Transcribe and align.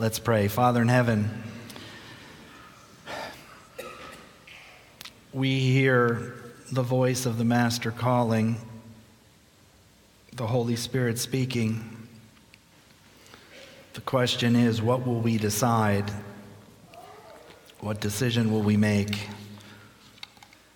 Let's 0.00 0.18
pray. 0.18 0.48
Father 0.48 0.80
in 0.80 0.88
heaven, 0.88 1.28
we 5.34 5.58
hear 5.60 6.42
the 6.72 6.80
voice 6.80 7.26
of 7.26 7.36
the 7.36 7.44
Master 7.44 7.90
calling, 7.90 8.56
the 10.32 10.46
Holy 10.46 10.76
Spirit 10.76 11.18
speaking. 11.18 12.08
The 13.92 14.00
question 14.00 14.56
is 14.56 14.80
what 14.80 15.06
will 15.06 15.20
we 15.20 15.36
decide? 15.36 16.10
What 17.80 18.00
decision 18.00 18.50
will 18.50 18.62
we 18.62 18.78
make? 18.78 19.28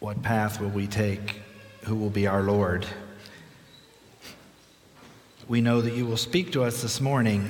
What 0.01 0.23
path 0.23 0.61
will 0.61 0.69
we 0.69 0.87
take? 0.87 1.41
Who 1.85 1.97
will 1.97 2.11
be 2.11 2.27
our 2.27 2.43
Lord? 2.43 2.85
We 5.49 5.63
know 5.63 5.81
that 5.81 5.95
you 5.95 6.05
will 6.05 6.19
speak 6.19 6.53
to 6.53 6.63
us 6.63 6.83
this 6.83 7.01
morning. 7.01 7.49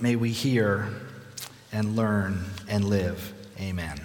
May 0.00 0.16
we 0.16 0.30
hear 0.30 0.88
and 1.72 1.96
learn 1.96 2.44
and 2.68 2.84
live. 2.84 3.32
Amen. 3.58 3.98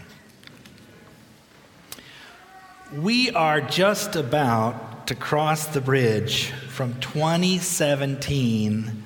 We 2.93 3.31
are 3.31 3.61
just 3.61 4.15
about 4.15 5.07
to 5.07 5.15
cross 5.15 5.67
the 5.67 5.81
bridge 5.81 6.51
from 6.69 6.99
2017 6.99 9.03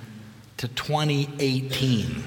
to 0.57 0.67
2018. 0.67 2.23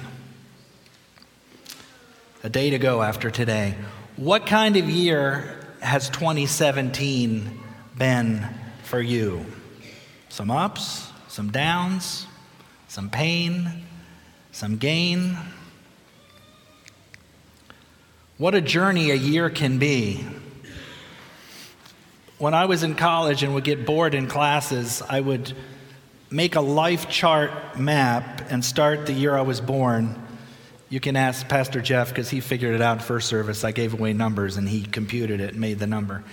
A 2.45 2.49
day 2.49 2.71
to 2.71 2.79
go 2.79 3.03
after 3.03 3.31
today. 3.31 3.77
What 4.17 4.47
kind 4.47 4.77
of 4.77 4.89
year 4.89 5.61
has 5.81 6.09
2017 6.11 7.61
been 7.97 8.47
for 8.85 9.01
you? 9.01 9.45
Some 10.29 10.51
ups, 10.51 11.09
some 11.29 11.51
downs, 11.51 12.27
some 12.89 13.11
pain, 13.11 13.85
some 14.51 14.77
gain. 14.77 15.37
What 18.39 18.55
a 18.55 18.63
journey 18.63 19.11
a 19.11 19.15
year 19.15 19.51
can 19.51 19.79
be. 19.79 20.25
When 22.39 22.55
I 22.55 22.65
was 22.65 22.83
in 22.83 22.95
college 22.95 23.43
and 23.43 23.55
would 23.55 23.65
get 23.65 23.84
bored 23.84 24.15
in 24.15 24.27
classes, 24.27 25.03
I 25.06 25.20
would 25.20 25.53
make 26.31 26.56
a 26.56 26.62
life 26.62 27.11
chart 27.11 27.79
map 27.79 28.51
and 28.51 28.65
start 28.65 29.05
the 29.05 29.12
year 29.12 29.37
I 29.37 29.43
was 29.43 29.61
born. 29.61 30.21
You 30.89 30.98
can 30.98 31.15
ask 31.15 31.47
Pastor 31.47 31.83
Jeff 31.83 32.09
because 32.09 32.31
he 32.31 32.41
figured 32.41 32.75
it 32.75 32.81
out 32.81 33.03
first 33.03 33.29
service. 33.29 33.65
I 33.65 33.73
gave 33.73 33.93
away 33.93 34.15
numbers 34.15 34.56
and 34.56 34.67
he 34.67 34.83
computed 34.83 35.41
it 35.41 35.51
and 35.51 35.61
made 35.61 35.78
the 35.78 35.87
number. 35.87 36.25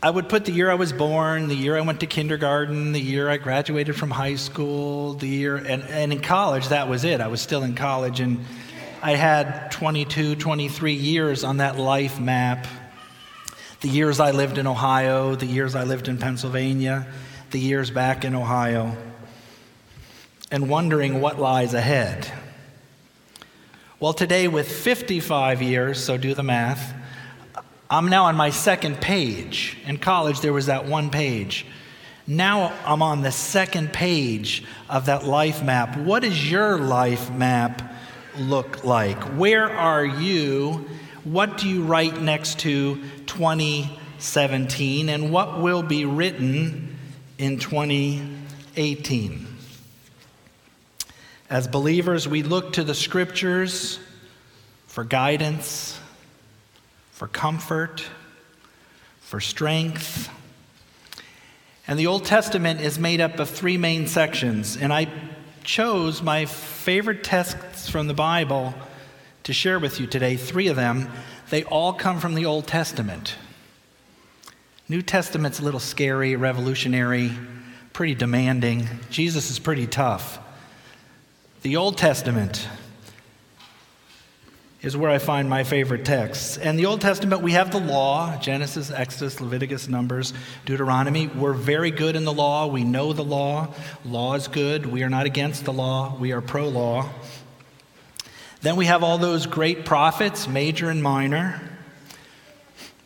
I 0.00 0.10
would 0.10 0.28
put 0.28 0.44
the 0.44 0.52
year 0.52 0.70
I 0.70 0.74
was 0.74 0.92
born, 0.92 1.48
the 1.48 1.56
year 1.56 1.76
I 1.76 1.80
went 1.80 2.00
to 2.00 2.06
kindergarten, 2.06 2.92
the 2.92 3.00
year 3.00 3.28
I 3.28 3.38
graduated 3.38 3.96
from 3.96 4.12
high 4.12 4.36
school, 4.36 5.14
the 5.14 5.26
year, 5.26 5.56
and, 5.56 5.82
and 5.82 6.12
in 6.12 6.20
college, 6.20 6.68
that 6.68 6.88
was 6.88 7.02
it. 7.02 7.20
I 7.20 7.26
was 7.26 7.40
still 7.40 7.64
in 7.64 7.74
college, 7.74 8.20
and 8.20 8.44
I 9.02 9.12
had 9.12 9.70
22, 9.72 10.36
23 10.36 10.92
years 10.94 11.44
on 11.44 11.58
that 11.58 11.78
life 11.78 12.18
map. 12.18 12.66
The 13.80 13.88
years 13.88 14.20
I 14.20 14.30
lived 14.30 14.58
in 14.58 14.66
Ohio, 14.66 15.34
the 15.34 15.46
years 15.46 15.74
I 15.74 15.84
lived 15.84 16.08
in 16.08 16.16
Pennsylvania, 16.16 17.06
the 17.50 17.60
years 17.60 17.90
back 17.90 18.24
in 18.24 18.34
Ohio, 18.34 18.96
and 20.50 20.68
wondering 20.68 21.20
what 21.20 21.38
lies 21.38 21.74
ahead. 21.74 22.30
Well, 24.00 24.14
today, 24.14 24.48
with 24.48 24.70
55 24.70 25.60
years, 25.60 26.02
so 26.02 26.16
do 26.16 26.32
the 26.34 26.42
math, 26.42 26.94
I'm 27.90 28.08
now 28.08 28.24
on 28.24 28.34
my 28.34 28.50
second 28.50 29.00
page. 29.00 29.76
In 29.86 29.98
college, 29.98 30.40
there 30.40 30.52
was 30.52 30.66
that 30.66 30.86
one 30.86 31.10
page. 31.10 31.66
Now 32.26 32.72
I'm 32.84 33.02
on 33.02 33.22
the 33.22 33.30
second 33.30 33.92
page 33.92 34.64
of 34.88 35.06
that 35.06 35.24
life 35.24 35.62
map. 35.62 35.96
What 35.96 36.24
is 36.24 36.50
your 36.50 36.78
life 36.78 37.30
map 37.30 37.95
look 38.38 38.84
like? 38.84 39.18
Where 39.36 39.70
are 39.70 40.04
you? 40.04 40.88
What 41.24 41.58
do 41.58 41.68
you 41.68 41.82
write 41.82 42.20
next 42.20 42.60
to 42.60 43.02
2017? 43.26 45.08
And 45.08 45.32
what 45.32 45.60
will 45.60 45.82
be 45.82 46.04
written 46.04 46.96
in 47.38 47.58
2018? 47.58 49.46
As 51.48 51.68
believers, 51.68 52.26
we 52.28 52.42
look 52.42 52.72
to 52.74 52.84
the 52.84 52.94
scriptures 52.94 53.98
for 54.86 55.04
guidance 55.04 56.00
for 57.16 57.28
comfort, 57.28 58.04
for 59.20 59.40
strength. 59.40 60.28
And 61.88 61.98
the 61.98 62.08
Old 62.08 62.26
Testament 62.26 62.82
is 62.82 62.98
made 62.98 63.22
up 63.22 63.38
of 63.38 63.48
three 63.48 63.78
main 63.78 64.06
sections. 64.06 64.76
And 64.76 64.92
I 64.92 65.08
chose 65.66 66.22
my 66.22 66.44
favorite 66.44 67.24
texts 67.24 67.90
from 67.90 68.06
the 68.06 68.14
Bible 68.14 68.72
to 69.42 69.52
share 69.52 69.80
with 69.80 70.00
you 70.00 70.06
today, 70.06 70.36
three 70.36 70.68
of 70.68 70.76
them. 70.76 71.10
They 71.50 71.64
all 71.64 71.92
come 71.92 72.20
from 72.20 72.34
the 72.34 72.46
Old 72.46 72.68
Testament. 72.68 73.34
New 74.88 75.02
Testament's 75.02 75.58
a 75.58 75.64
little 75.64 75.80
scary, 75.80 76.36
revolutionary, 76.36 77.32
pretty 77.92 78.14
demanding. 78.14 78.88
Jesus 79.10 79.50
is 79.50 79.58
pretty 79.58 79.88
tough. 79.88 80.38
The 81.62 81.76
Old 81.76 81.98
Testament, 81.98 82.68
is 84.86 84.96
where 84.96 85.10
I 85.10 85.18
find 85.18 85.50
my 85.50 85.64
favorite 85.64 86.04
texts. 86.04 86.56
In 86.58 86.76
the 86.76 86.86
Old 86.86 87.00
Testament, 87.00 87.42
we 87.42 87.52
have 87.52 87.72
the 87.72 87.80
law 87.80 88.38
Genesis, 88.38 88.88
Exodus, 88.88 89.40
Leviticus, 89.40 89.88
Numbers, 89.88 90.32
Deuteronomy. 90.64 91.26
We're 91.26 91.54
very 91.54 91.90
good 91.90 92.14
in 92.14 92.24
the 92.24 92.32
law. 92.32 92.68
We 92.68 92.84
know 92.84 93.12
the 93.12 93.24
law. 93.24 93.74
Law 94.04 94.34
is 94.34 94.46
good. 94.46 94.86
We 94.86 95.02
are 95.02 95.08
not 95.08 95.26
against 95.26 95.64
the 95.64 95.72
law, 95.72 96.16
we 96.16 96.30
are 96.30 96.40
pro 96.40 96.68
law. 96.68 97.10
Then 98.62 98.76
we 98.76 98.86
have 98.86 99.02
all 99.02 99.18
those 99.18 99.46
great 99.46 99.84
prophets, 99.84 100.46
major 100.46 100.88
and 100.88 101.02
minor. 101.02 101.60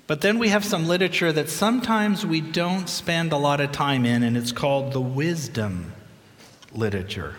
But 0.06 0.20
then 0.20 0.38
we 0.38 0.50
have 0.50 0.66
some 0.66 0.86
literature 0.86 1.32
that 1.32 1.48
sometimes 1.48 2.26
we 2.26 2.42
don't 2.42 2.90
spend 2.90 3.32
a 3.32 3.38
lot 3.38 3.58
of 3.60 3.72
time 3.72 4.04
in, 4.04 4.22
and 4.22 4.36
it's 4.36 4.52
called 4.52 4.92
the 4.92 5.00
wisdom 5.00 5.94
literature. 6.72 7.36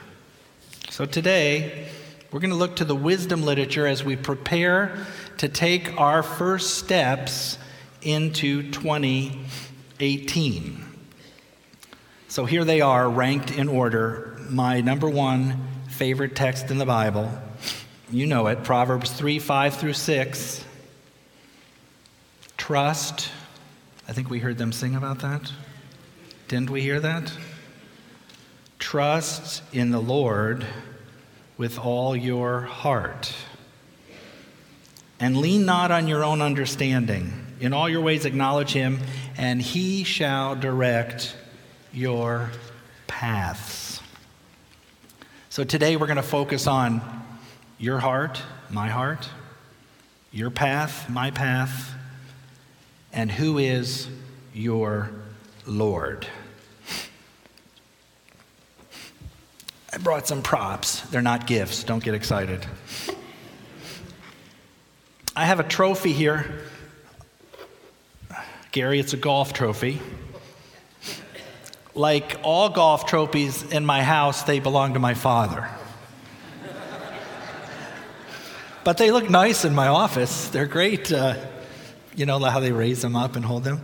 So 0.89 1.05
today, 1.05 1.89
we're 2.31 2.39
going 2.39 2.51
to 2.51 2.57
look 2.57 2.77
to 2.77 2.85
the 2.85 2.95
wisdom 2.95 3.43
literature 3.43 3.85
as 3.85 4.05
we 4.05 4.15
prepare 4.15 5.05
to 5.37 5.49
take 5.49 5.99
our 5.99 6.23
first 6.23 6.75
steps 6.75 7.57
into 8.01 8.71
2018. 8.71 10.85
So 12.29 12.45
here 12.45 12.63
they 12.63 12.79
are, 12.79 13.09
ranked 13.09 13.51
in 13.51 13.67
order. 13.67 14.39
My 14.49 14.79
number 14.79 15.09
one 15.09 15.67
favorite 15.89 16.33
text 16.33 16.71
in 16.71 16.77
the 16.77 16.85
Bible. 16.85 17.29
You 18.09 18.27
know 18.27 18.47
it 18.47 18.63
Proverbs 18.63 19.11
3 19.11 19.39
5 19.39 19.75
through 19.75 19.91
6. 19.93 20.63
Trust. 22.55 23.29
I 24.07 24.13
think 24.13 24.29
we 24.29 24.39
heard 24.39 24.57
them 24.57 24.71
sing 24.71 24.95
about 24.95 25.19
that. 25.19 25.51
Didn't 26.47 26.69
we 26.69 26.81
hear 26.81 27.01
that? 27.01 27.33
Trust 28.79 29.63
in 29.73 29.91
the 29.91 29.99
Lord 29.99 30.65
with 31.61 31.77
all 31.77 32.15
your 32.15 32.61
heart. 32.61 33.31
And 35.19 35.37
lean 35.37 35.63
not 35.63 35.91
on 35.91 36.07
your 36.07 36.23
own 36.23 36.41
understanding. 36.41 37.31
In 37.59 37.71
all 37.71 37.87
your 37.87 38.01
ways, 38.01 38.25
acknowledge 38.25 38.73
him, 38.73 38.97
and 39.37 39.61
he 39.61 40.03
shall 40.03 40.55
direct 40.55 41.35
your 41.93 42.49
paths. 43.05 44.01
So 45.51 45.63
today 45.63 45.97
we're 45.97 46.07
going 46.07 46.15
to 46.15 46.23
focus 46.23 46.65
on 46.65 46.99
your 47.77 47.99
heart, 47.99 48.41
my 48.71 48.89
heart, 48.89 49.29
your 50.31 50.49
path, 50.49 51.11
my 51.11 51.29
path, 51.29 51.93
and 53.13 53.31
who 53.31 53.59
is 53.59 54.07
your 54.51 55.11
Lord. 55.67 56.25
I 59.93 59.97
brought 59.97 60.25
some 60.25 60.41
props. 60.41 61.01
They're 61.09 61.21
not 61.21 61.47
gifts. 61.47 61.83
Don't 61.83 62.01
get 62.01 62.13
excited. 62.13 62.65
I 65.35 65.45
have 65.45 65.59
a 65.59 65.63
trophy 65.63 66.13
here. 66.13 66.61
Gary, 68.71 69.01
it's 69.01 69.11
a 69.11 69.17
golf 69.17 69.51
trophy. 69.51 69.99
Like 71.93 72.39
all 72.43 72.69
golf 72.69 73.05
trophies 73.05 73.63
in 73.63 73.85
my 73.85 74.01
house, 74.01 74.43
they 74.43 74.61
belong 74.61 74.93
to 74.93 74.99
my 74.99 75.13
father. 75.13 75.69
but 78.85 78.97
they 78.97 79.11
look 79.11 79.29
nice 79.29 79.65
in 79.65 79.75
my 79.75 79.87
office. 79.87 80.47
They're 80.47 80.67
great. 80.67 81.11
Uh, 81.11 81.35
you 82.15 82.25
know 82.25 82.39
how 82.39 82.61
they 82.61 82.71
raise 82.71 83.01
them 83.01 83.17
up 83.17 83.35
and 83.35 83.43
hold 83.43 83.65
them? 83.65 83.81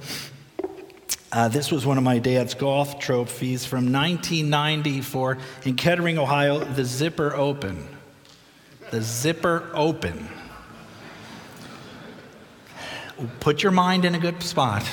Uh, 1.30 1.50
this 1.50 1.72
was 1.72 1.86
one 1.86 1.98
of 1.98 2.04
my 2.04 2.20
dad's 2.20 2.54
golf 2.54 3.00
trophies 3.00 3.66
from 3.66 3.92
1994 3.92 5.38
in 5.66 5.76
Kettering, 5.76 6.18
Ohio, 6.18 6.60
the 6.60 6.86
Zipper 6.86 7.36
Open. 7.36 7.86
The 8.92 9.02
Zipper 9.02 9.70
Open. 9.74 10.30
Put 13.42 13.62
your 13.62 13.74
mind 13.74 14.06
in 14.06 14.16
a 14.16 14.20
good 14.20 14.42
spot. 14.42 14.88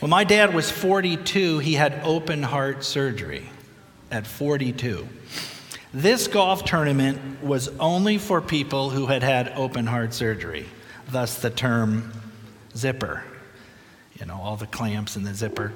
When 0.00 0.10
my 0.10 0.24
dad 0.24 0.54
was 0.54 0.70
42, 0.70 1.60
he 1.60 1.72
had 1.72 2.00
open 2.04 2.42
heart 2.42 2.84
surgery 2.84 3.48
at 4.10 4.26
42. 4.26 5.08
This 5.94 6.28
golf 6.28 6.64
tournament 6.64 7.42
was 7.42 7.68
only 7.80 8.18
for 8.18 8.42
people 8.42 8.90
who 8.90 9.06
had 9.06 9.22
had 9.22 9.48
open 9.56 9.86
heart 9.86 10.12
surgery, 10.12 10.66
thus 11.10 11.40
the 11.40 11.48
term 11.48 12.12
zipper. 12.76 13.24
You 14.20 14.26
know, 14.26 14.40
all 14.40 14.56
the 14.56 14.66
clamps 14.66 15.16
and 15.16 15.26
the 15.26 15.34
zipper. 15.34 15.72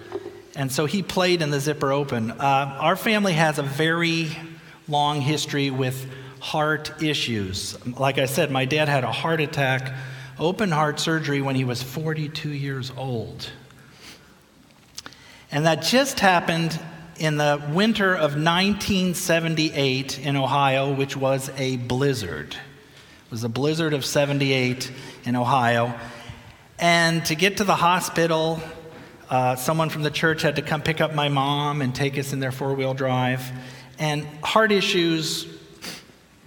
And 0.56 0.71
so 0.71 0.87
he 0.87 1.03
played 1.03 1.43
in 1.43 1.50
the 1.50 1.61
zipper 1.61 1.93
open. 1.93 2.31
Uh, 2.33 2.77
our 2.81 2.97
family 2.97 3.33
has 3.35 3.59
a 3.59 3.62
very 3.62 4.31
long 4.89 5.21
history 5.21 5.71
with 5.71 6.06
heart 6.41 7.03
issues. 7.03 7.79
Like 7.87 8.19
I 8.19 8.27
said, 8.27 8.50
my 8.50 8.65
dad 8.65 8.89
had 8.89 9.05
a 9.05 9.12
heart 9.12 9.41
attack, 9.41 9.94
open 10.39 10.71
heart 10.71 10.99
surgery 10.99 11.41
when 11.41 11.55
he 11.55 11.65
was 11.65 11.83
42 11.83 12.49
years 12.49 12.93
old. 12.97 13.49
And 15.53 15.67
that 15.67 15.83
just 15.83 16.19
happened 16.19 16.79
in 17.19 17.37
the 17.37 17.62
winter 17.71 18.12
of 18.12 18.33
1978 18.33 20.19
in 20.19 20.37
Ohio, 20.37 20.93
which 20.93 21.17
was 21.17 21.50
a 21.56 21.77
blizzard. 21.77 22.55
It 22.55 23.31
was 23.31 23.44
a 23.44 23.49
blizzard 23.49 23.94
of 23.94 24.05
78 24.05 24.91
in 25.25 25.37
Ohio. 25.37 25.94
And 26.82 27.25
to 27.26 27.37
get 27.37 27.58
to 27.58 27.64
the 27.64 27.76
hospital, 27.76 28.61
uh, 29.31 29.55
someone 29.55 29.88
from 29.88 30.02
the 30.02 30.11
church 30.11 30.43
had 30.43 30.56
to 30.56 30.62
come 30.62 30.82
pick 30.82 31.00
up 31.00 31.14
my 31.14 31.29
mom 31.29 31.81
and 31.81 31.94
take 31.94 32.19
us 32.19 32.32
in 32.32 32.40
their 32.40 32.50
four 32.50 32.75
wheel 32.75 32.93
drive. 32.93 33.52
And 34.00 34.26
heart 34.43 34.73
issues 34.73 35.46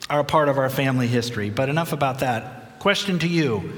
are 0.09 0.19
a 0.19 0.25
part 0.25 0.49
of 0.49 0.57
our 0.57 0.69
family 0.69 1.07
history. 1.07 1.49
But 1.51 1.69
enough 1.69 1.93
about 1.93 2.19
that. 2.19 2.79
Question 2.79 3.17
to 3.19 3.29
you 3.29 3.71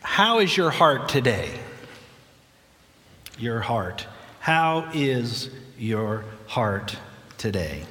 How 0.00 0.38
is 0.38 0.56
your 0.56 0.70
heart 0.70 1.10
today? 1.10 1.50
Your 3.38 3.60
heart. 3.60 4.06
How 4.40 4.90
is 4.94 5.50
your 5.76 6.24
heart 6.46 6.96
today? 7.36 7.84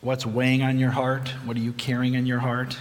What's 0.00 0.24
weighing 0.24 0.62
on 0.62 0.78
your 0.78 0.92
heart? 0.92 1.28
What 1.44 1.56
are 1.56 1.60
you 1.60 1.72
carrying 1.72 2.14
in 2.14 2.24
your 2.24 2.38
heart? 2.38 2.78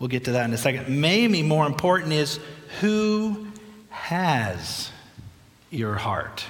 We'll 0.00 0.08
get 0.08 0.24
to 0.24 0.32
that 0.32 0.46
in 0.46 0.52
a 0.54 0.58
second. 0.58 0.88
Maybe 0.88 1.42
more 1.42 1.66
important 1.66 2.14
is 2.14 2.40
who 2.80 3.46
has 3.90 4.90
your 5.70 5.94
heart? 5.94 6.42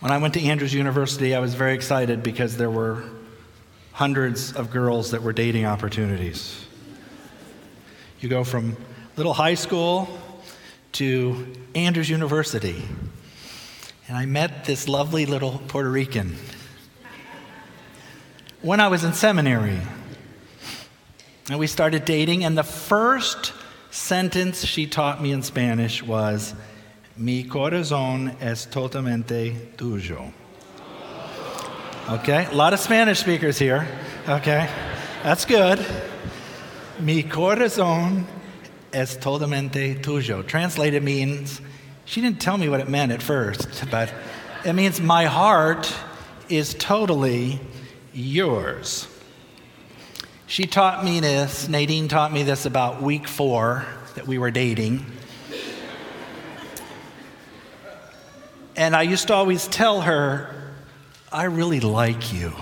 When 0.00 0.10
I 0.10 0.18
went 0.18 0.34
to 0.34 0.42
Andrews 0.42 0.74
University, 0.74 1.34
I 1.34 1.38
was 1.38 1.54
very 1.54 1.74
excited 1.74 2.24
because 2.24 2.56
there 2.56 2.70
were 2.70 3.04
hundreds 3.92 4.52
of 4.52 4.72
girls 4.72 5.12
that 5.12 5.22
were 5.22 5.32
dating 5.32 5.64
opportunities. 5.64 6.66
You 8.20 8.28
go 8.28 8.42
from 8.42 8.76
little 9.16 9.32
high 9.32 9.54
school 9.54 10.08
to 10.92 11.54
Andrews 11.76 12.10
University. 12.10 12.82
And 14.08 14.16
I 14.16 14.26
met 14.26 14.64
this 14.64 14.88
lovely 14.88 15.24
little 15.24 15.62
Puerto 15.68 15.88
Rican 15.88 16.36
when 18.64 18.80
I 18.80 18.88
was 18.88 19.04
in 19.04 19.12
seminary. 19.12 19.78
And 21.50 21.58
we 21.58 21.66
started 21.66 22.06
dating, 22.06 22.44
and 22.44 22.56
the 22.56 22.64
first 22.64 23.52
sentence 23.90 24.64
she 24.64 24.86
taught 24.86 25.22
me 25.22 25.32
in 25.32 25.42
Spanish 25.42 26.02
was, 26.02 26.54
Mi 27.14 27.44
corazón 27.44 28.34
es 28.40 28.64
totalmente 28.66 29.76
tuyo. 29.76 30.32
Okay, 32.08 32.46
a 32.46 32.54
lot 32.54 32.72
of 32.72 32.80
Spanish 32.80 33.20
speakers 33.20 33.58
here. 33.58 33.86
Okay, 34.26 34.68
that's 35.22 35.44
good. 35.44 35.78
Mi 36.98 37.22
corazón 37.22 38.24
es 38.94 39.18
totalmente 39.18 40.00
tuyo. 40.00 40.44
Translated 40.46 41.02
means, 41.02 41.60
she 42.06 42.22
didn't 42.22 42.40
tell 42.40 42.56
me 42.56 42.70
what 42.70 42.80
it 42.80 42.88
meant 42.88 43.12
at 43.12 43.22
first, 43.22 43.84
but 43.90 44.10
it 44.64 44.72
means 44.72 45.02
my 45.02 45.26
heart 45.26 45.94
is 46.48 46.72
totally 46.72 47.60
yours. 48.14 49.08
She 50.46 50.66
taught 50.66 51.04
me 51.04 51.20
this, 51.20 51.68
Nadine 51.68 52.08
taught 52.08 52.32
me 52.32 52.42
this 52.42 52.64
about 52.64 53.02
week 53.02 53.26
four 53.26 53.84
that 54.14 54.26
we 54.26 54.38
were 54.38 54.50
dating. 54.50 55.04
And 58.76 58.94
I 58.94 59.02
used 59.02 59.28
to 59.28 59.34
always 59.34 59.68
tell 59.68 60.00
her, 60.02 60.54
I 61.32 61.44
really 61.44 61.80
like 61.80 62.32
you. 62.32 62.52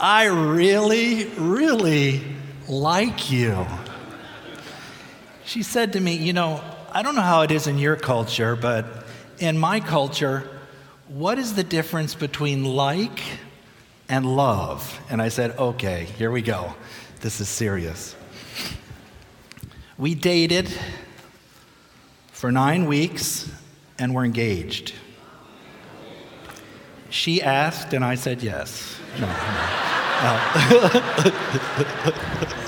I 0.00 0.24
really, 0.24 1.26
really 1.38 2.22
like 2.68 3.30
you. 3.30 3.66
She 5.44 5.62
said 5.62 5.92
to 5.92 6.00
me, 6.00 6.16
You 6.16 6.32
know, 6.32 6.62
I 6.90 7.02
don't 7.02 7.14
know 7.14 7.22
how 7.22 7.42
it 7.42 7.50
is 7.50 7.66
in 7.66 7.78
your 7.78 7.96
culture, 7.96 8.56
but 8.56 9.06
in 9.38 9.58
my 9.58 9.80
culture, 9.80 10.48
what 11.08 11.38
is 11.38 11.54
the 11.54 11.64
difference 11.64 12.14
between 12.14 12.64
like 12.64 13.22
and 14.08 14.36
love? 14.36 15.00
And 15.10 15.22
I 15.22 15.28
said, 15.28 15.58
Okay, 15.58 16.04
here 16.16 16.30
we 16.30 16.42
go. 16.42 16.74
This 17.20 17.40
is 17.40 17.48
serious. 17.48 18.14
We 19.98 20.14
dated 20.14 20.68
for 22.32 22.50
nine 22.50 22.86
weeks 22.86 23.50
and 23.98 24.14
were 24.14 24.24
engaged. 24.24 24.94
She 27.10 27.42
asked, 27.42 27.92
and 27.92 28.04
I 28.04 28.16
said 28.16 28.42
yes. 28.42 28.96
No, 29.20 29.26
no. 29.26 29.32
no. 29.32 29.38
Uh, 30.24 32.52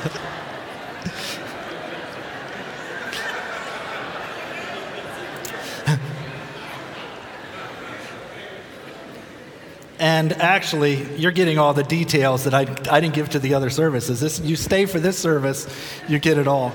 And 10.14 10.32
actually, 10.34 11.02
you're 11.16 11.32
getting 11.32 11.58
all 11.58 11.74
the 11.74 11.82
details 11.82 12.44
that 12.44 12.54
I, 12.54 12.60
I 12.88 13.00
didn't 13.00 13.14
give 13.14 13.30
to 13.30 13.40
the 13.40 13.54
other 13.54 13.68
services. 13.68 14.20
This, 14.20 14.38
you 14.38 14.54
stay 14.54 14.86
for 14.86 15.00
this 15.00 15.18
service, 15.18 15.66
you 16.06 16.20
get 16.20 16.38
it 16.38 16.46
all. 16.46 16.72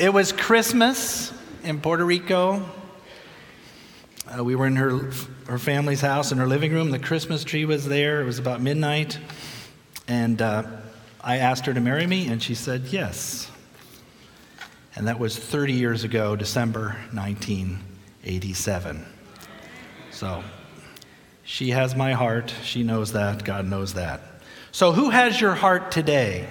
It 0.00 0.10
was 0.10 0.32
Christmas 0.32 1.34
in 1.64 1.82
Puerto 1.82 2.02
Rico. 2.02 2.66
Uh, 4.26 4.42
we 4.42 4.54
were 4.54 4.66
in 4.66 4.76
her, 4.76 5.10
her 5.46 5.58
family's 5.58 6.00
house 6.00 6.32
in 6.32 6.38
her 6.38 6.46
living 6.46 6.72
room. 6.72 6.90
The 6.90 6.98
Christmas 6.98 7.44
tree 7.44 7.66
was 7.66 7.86
there. 7.86 8.22
It 8.22 8.24
was 8.24 8.38
about 8.38 8.62
midnight. 8.62 9.18
And 10.08 10.40
uh, 10.40 10.62
I 11.20 11.36
asked 11.36 11.66
her 11.66 11.74
to 11.74 11.80
marry 11.82 12.06
me, 12.06 12.26
and 12.28 12.42
she 12.42 12.54
said 12.54 12.84
yes. 12.86 13.50
And 14.94 15.08
that 15.08 15.18
was 15.18 15.36
30 15.36 15.74
years 15.74 16.04
ago, 16.04 16.34
December 16.36 16.96
1987. 17.12 19.04
So 20.10 20.42
she 21.46 21.70
has 21.70 21.94
my 21.94 22.12
heart. 22.12 22.52
She 22.64 22.82
knows 22.82 23.12
that. 23.12 23.44
God 23.44 23.66
knows 23.66 23.94
that. 23.94 24.20
So, 24.72 24.90
who 24.90 25.10
has 25.10 25.40
your 25.40 25.54
heart 25.54 25.92
today? 25.92 26.48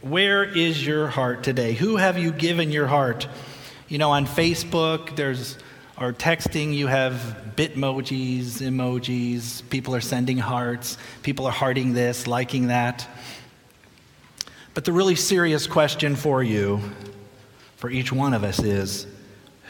Where 0.00 0.44
is 0.44 0.86
your 0.86 1.08
heart 1.08 1.42
today? 1.42 1.72
Who 1.72 1.96
have 1.96 2.16
you 2.16 2.30
given 2.30 2.70
your 2.70 2.86
heart? 2.86 3.26
You 3.88 3.98
know, 3.98 4.12
on 4.12 4.26
Facebook, 4.26 5.16
there's 5.16 5.58
or 5.98 6.12
texting, 6.12 6.72
you 6.74 6.86
have 6.86 7.52
bitmojis, 7.56 8.62
emojis. 8.62 9.68
People 9.70 9.94
are 9.94 10.00
sending 10.00 10.38
hearts. 10.38 10.96
People 11.22 11.46
are 11.46 11.52
hearting 11.52 11.94
this, 11.94 12.28
liking 12.28 12.68
that. 12.68 13.08
But 14.72 14.84
the 14.84 14.92
really 14.92 15.16
serious 15.16 15.66
question 15.66 16.14
for 16.14 16.44
you, 16.44 16.80
for 17.76 17.90
each 17.90 18.12
one 18.12 18.34
of 18.34 18.44
us, 18.44 18.60
is 18.60 19.06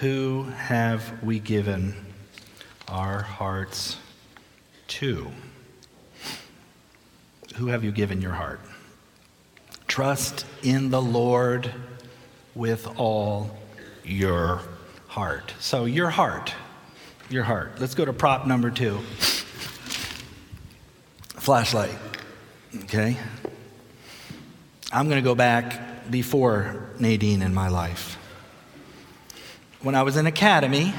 who 0.00 0.44
have 0.56 1.22
we 1.22 1.38
given 1.38 2.03
our 2.88 3.22
hearts 3.22 3.96
to. 4.88 5.30
Who 7.56 7.68
have 7.68 7.84
you 7.84 7.92
given 7.92 8.20
your 8.20 8.32
heart? 8.32 8.60
Trust 9.86 10.44
in 10.62 10.90
the 10.90 11.00
Lord 11.00 11.72
with 12.54 12.86
all 12.98 13.56
your 14.04 14.60
heart. 15.08 15.54
So, 15.60 15.84
your 15.84 16.10
heart, 16.10 16.52
your 17.30 17.44
heart. 17.44 17.80
Let's 17.80 17.94
go 17.94 18.04
to 18.04 18.12
prop 18.12 18.46
number 18.46 18.70
two 18.70 19.00
flashlight. 21.44 21.94
Okay? 22.84 23.18
I'm 24.90 25.08
going 25.08 25.22
to 25.22 25.24
go 25.24 25.34
back 25.34 26.10
before 26.10 26.88
Nadine 26.98 27.42
in 27.42 27.52
my 27.52 27.68
life. 27.68 28.16
When 29.82 29.94
I 29.94 30.02
was 30.04 30.16
in 30.16 30.26
academy, 30.26 30.94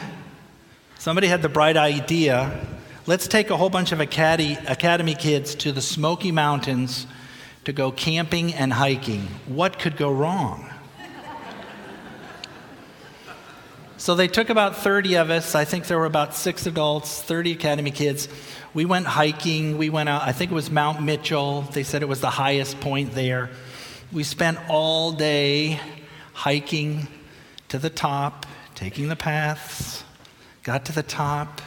Somebody 0.97 1.27
had 1.27 1.41
the 1.41 1.49
bright 1.49 1.77
idea 1.77 2.59
let's 3.07 3.27
take 3.27 3.49
a 3.49 3.57
whole 3.57 3.69
bunch 3.69 3.91
of 3.91 3.99
academy, 3.99 5.15
kids 5.15 5.55
to 5.55 5.71
the 5.71 5.81
Smoky 5.81 6.31
Mountains 6.31 7.05
to 7.65 7.73
go 7.73 7.91
camping 7.91 8.53
and 8.53 8.73
hiking. 8.73 9.21
What 9.45 9.79
could 9.79 9.97
go 9.97 10.11
wrong? 10.11 10.69
So 13.97 14.13
they 14.13 14.27
took 14.27 14.49
about 14.49 14.75
30 14.77 15.15
of 15.15 15.29
us. 15.29 15.55
I 15.55 15.65
think 15.65 15.87
there 15.87 15.97
were 15.97 16.05
about 16.05 16.35
six 16.35 16.65
adults, 16.65 17.21
30 17.21 17.53
academy 17.53 17.91
kids. 17.91 18.27
We 18.73 18.85
went 18.85 19.07
hiking. 19.07 19.77
We 19.77 19.89
went 19.89 20.09
out, 20.09 20.21
I 20.23 20.31
think 20.31 20.51
it 20.51 20.53
was 20.53 20.69
Mount 20.69 21.01
Mitchell. 21.01 21.61
They 21.61 21.83
said 21.83 22.01
it 22.01 22.09
was 22.09 22.21
the 22.21 22.29
highest 22.29 22.79
point 22.81 23.13
there. 23.13 23.49
We 24.11 24.23
spent 24.23 24.59
all 24.69 25.11
day 25.11 25.79
hiking 26.33 27.07
to 27.69 27.79
the 27.79 27.89
top, 27.89 28.45
taking 28.75 29.07
the 29.07 29.15
paths, 29.15 30.03
got 30.65 30.83
to 30.83 30.91
the 30.91 31.03
top, 31.03 31.61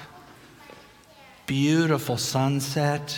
beautiful 1.46 2.16
sunset. 2.16 3.16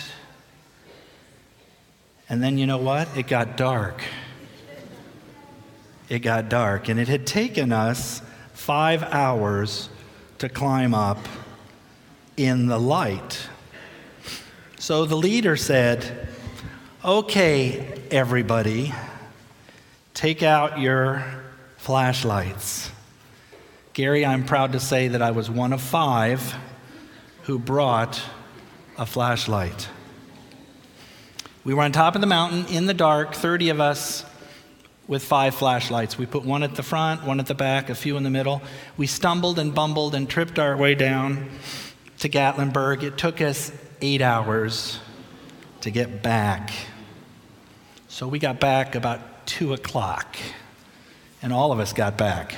And 2.29 2.41
then 2.41 2.59
you 2.59 2.67
know 2.67 2.77
what? 2.77 3.17
It 3.17 3.25
got 3.27 3.57
dark. 3.57 4.03
It 6.07 6.19
got 6.19 6.49
dark. 6.49 6.87
And 6.87 6.99
it 6.99 7.07
had 7.07 7.25
taken 7.25 7.71
us 7.71 8.21
five 8.53 9.01
hours 9.01 9.89
to 10.37 10.49
climb 10.49 10.93
up 10.93 11.17
in 12.37 12.67
the 12.67 12.79
light. 12.79 13.49
So 14.77 15.05
the 15.05 15.17
leader 15.17 15.55
said, 15.55 16.27
Okay, 17.03 18.03
everybody, 18.11 18.93
take 20.13 20.43
out 20.43 20.79
your 20.79 21.25
flashlights. 21.77 22.91
Gary, 23.93 24.25
I'm 24.25 24.45
proud 24.45 24.71
to 24.71 24.79
say 24.79 25.09
that 25.09 25.21
I 25.21 25.31
was 25.31 25.49
one 25.49 25.73
of 25.73 25.81
five 25.81 26.55
who 27.43 27.59
brought 27.59 28.21
a 28.97 29.05
flashlight. 29.05 29.89
We 31.65 31.73
were 31.73 31.83
on 31.83 31.91
top 31.91 32.15
of 32.15 32.21
the 32.21 32.27
mountain 32.27 32.65
in 32.73 32.85
the 32.85 32.93
dark, 32.93 33.33
30 33.33 33.69
of 33.69 33.81
us 33.81 34.23
with 35.09 35.21
five 35.25 35.55
flashlights. 35.55 36.17
We 36.17 36.25
put 36.25 36.45
one 36.45 36.63
at 36.63 36.75
the 36.75 36.83
front, 36.83 37.25
one 37.25 37.41
at 37.41 37.47
the 37.47 37.53
back, 37.53 37.89
a 37.89 37.95
few 37.95 38.15
in 38.15 38.23
the 38.23 38.29
middle. 38.29 38.61
We 38.95 39.07
stumbled 39.07 39.59
and 39.59 39.75
bumbled 39.75 40.15
and 40.15 40.29
tripped 40.29 40.57
our 40.57 40.77
way 40.77 40.95
down 40.95 41.49
to 42.19 42.29
Gatlinburg. 42.29 43.03
It 43.03 43.17
took 43.17 43.41
us 43.41 43.73
eight 44.01 44.21
hours 44.21 44.99
to 45.81 45.91
get 45.91 46.23
back. 46.23 46.71
So 48.07 48.25
we 48.25 48.39
got 48.39 48.61
back 48.61 48.95
about 48.95 49.45
two 49.45 49.73
o'clock, 49.73 50.37
and 51.41 51.51
all 51.51 51.73
of 51.73 51.79
us 51.81 51.91
got 51.91 52.17
back. 52.17 52.55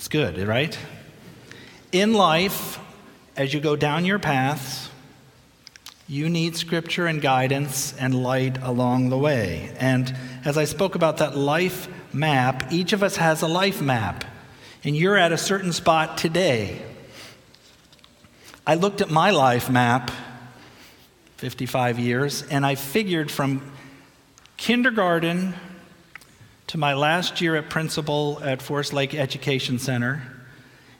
It's 0.00 0.08
good, 0.08 0.38
right? 0.48 0.78
In 1.92 2.14
life, 2.14 2.78
as 3.36 3.52
you 3.52 3.60
go 3.60 3.76
down 3.76 4.06
your 4.06 4.18
paths, 4.18 4.88
you 6.08 6.30
need 6.30 6.56
scripture 6.56 7.06
and 7.06 7.20
guidance 7.20 7.92
and 7.98 8.22
light 8.22 8.56
along 8.62 9.10
the 9.10 9.18
way. 9.18 9.70
And 9.78 10.16
as 10.46 10.56
I 10.56 10.64
spoke 10.64 10.94
about 10.94 11.18
that 11.18 11.36
life 11.36 11.86
map, 12.14 12.72
each 12.72 12.94
of 12.94 13.02
us 13.02 13.16
has 13.16 13.42
a 13.42 13.46
life 13.46 13.82
map. 13.82 14.24
And 14.84 14.96
you're 14.96 15.18
at 15.18 15.32
a 15.32 15.36
certain 15.36 15.70
spot 15.70 16.16
today. 16.16 16.80
I 18.66 18.76
looked 18.76 19.02
at 19.02 19.10
my 19.10 19.32
life 19.32 19.68
map 19.68 20.10
55 21.36 21.98
years, 21.98 22.42
and 22.44 22.64
I 22.64 22.74
figured 22.74 23.30
from 23.30 23.70
kindergarten 24.56 25.52
to 26.70 26.78
my 26.78 26.94
last 26.94 27.40
year 27.40 27.56
at 27.56 27.68
principal 27.68 28.40
at 28.44 28.62
Forest 28.62 28.92
Lake 28.92 29.12
Education 29.12 29.80
Center 29.80 30.22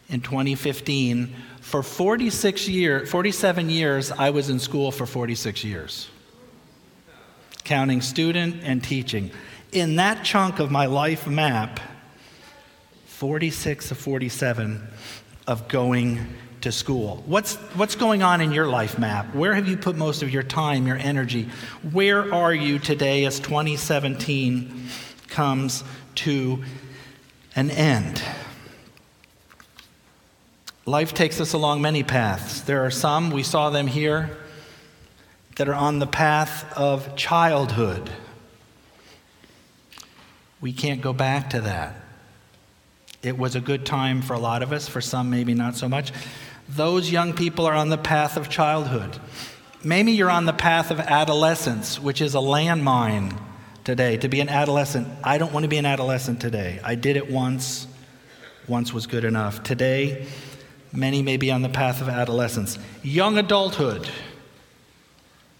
in 0.08 0.20
2015, 0.20 1.32
for 1.60 1.84
46 1.84 2.68
years, 2.68 3.08
47 3.08 3.70
years, 3.70 4.10
I 4.10 4.30
was 4.30 4.50
in 4.50 4.58
school 4.58 4.90
for 4.90 5.06
46 5.06 5.62
years, 5.62 6.08
counting 7.62 8.00
student 8.00 8.64
and 8.64 8.82
teaching. 8.82 9.30
In 9.70 9.94
that 9.94 10.24
chunk 10.24 10.58
of 10.58 10.72
my 10.72 10.86
life 10.86 11.28
map, 11.28 11.78
46 13.06 13.92
of 13.92 13.98
47 13.98 14.84
of 15.46 15.68
going 15.68 16.18
to 16.62 16.72
school? 16.72 17.22
What's, 17.26 17.54
what's 17.74 17.94
going 17.94 18.24
on 18.24 18.40
in 18.40 18.50
your 18.50 18.66
life 18.66 18.98
map? 18.98 19.34
Where 19.36 19.54
have 19.54 19.68
you 19.68 19.76
put 19.76 19.96
most 19.96 20.22
of 20.22 20.30
your 20.30 20.42
time, 20.42 20.88
your 20.88 20.96
energy? 20.96 21.48
Where 21.92 22.34
are 22.34 22.52
you 22.52 22.80
today 22.80 23.24
as 23.24 23.38
2017 23.38 24.88
comes 25.30 25.84
to 26.16 26.62
an 27.56 27.70
end? 27.70 28.22
Life 30.86 31.14
takes 31.14 31.40
us 31.40 31.52
along 31.52 31.82
many 31.82 32.02
paths. 32.02 32.62
There 32.62 32.84
are 32.84 32.90
some, 32.90 33.30
we 33.30 33.42
saw 33.42 33.70
them 33.70 33.86
here, 33.86 34.36
that 35.56 35.68
are 35.68 35.74
on 35.74 35.98
the 35.98 36.06
path 36.06 36.76
of 36.76 37.16
childhood. 37.16 38.10
We 40.60 40.72
can't 40.72 41.00
go 41.00 41.12
back 41.12 41.50
to 41.50 41.60
that. 41.60 41.94
It 43.22 43.36
was 43.36 43.54
a 43.54 43.60
good 43.60 43.84
time 43.84 44.22
for 44.22 44.32
a 44.32 44.38
lot 44.38 44.62
of 44.62 44.72
us, 44.72 44.88
for 44.88 45.00
some, 45.00 45.30
maybe 45.30 45.54
not 45.54 45.76
so 45.76 45.88
much. 45.88 46.12
Those 46.68 47.10
young 47.10 47.34
people 47.34 47.66
are 47.66 47.74
on 47.74 47.90
the 47.90 47.98
path 47.98 48.36
of 48.36 48.48
childhood. 48.48 49.18
Maybe 49.84 50.12
you're 50.12 50.30
on 50.30 50.46
the 50.46 50.52
path 50.52 50.90
of 50.90 50.98
adolescence, 51.00 52.00
which 52.00 52.20
is 52.20 52.34
a 52.34 52.38
landmine 52.38 53.38
today. 53.84 54.16
To 54.18 54.28
be 54.28 54.40
an 54.40 54.48
adolescent, 54.48 55.08
I 55.24 55.38
don't 55.38 55.52
want 55.52 55.64
to 55.64 55.68
be 55.68 55.78
an 55.78 55.86
adolescent 55.86 56.40
today. 56.40 56.80
I 56.84 56.94
did 56.94 57.16
it 57.16 57.30
once, 57.30 57.86
once 58.68 58.92
was 58.92 59.06
good 59.06 59.24
enough. 59.24 59.62
Today, 59.62 60.26
many 60.92 61.22
may 61.22 61.36
be 61.36 61.50
on 61.50 61.62
the 61.62 61.68
path 61.68 62.00
of 62.00 62.08
adolescence. 62.08 62.78
Young 63.02 63.38
adulthood, 63.38 64.08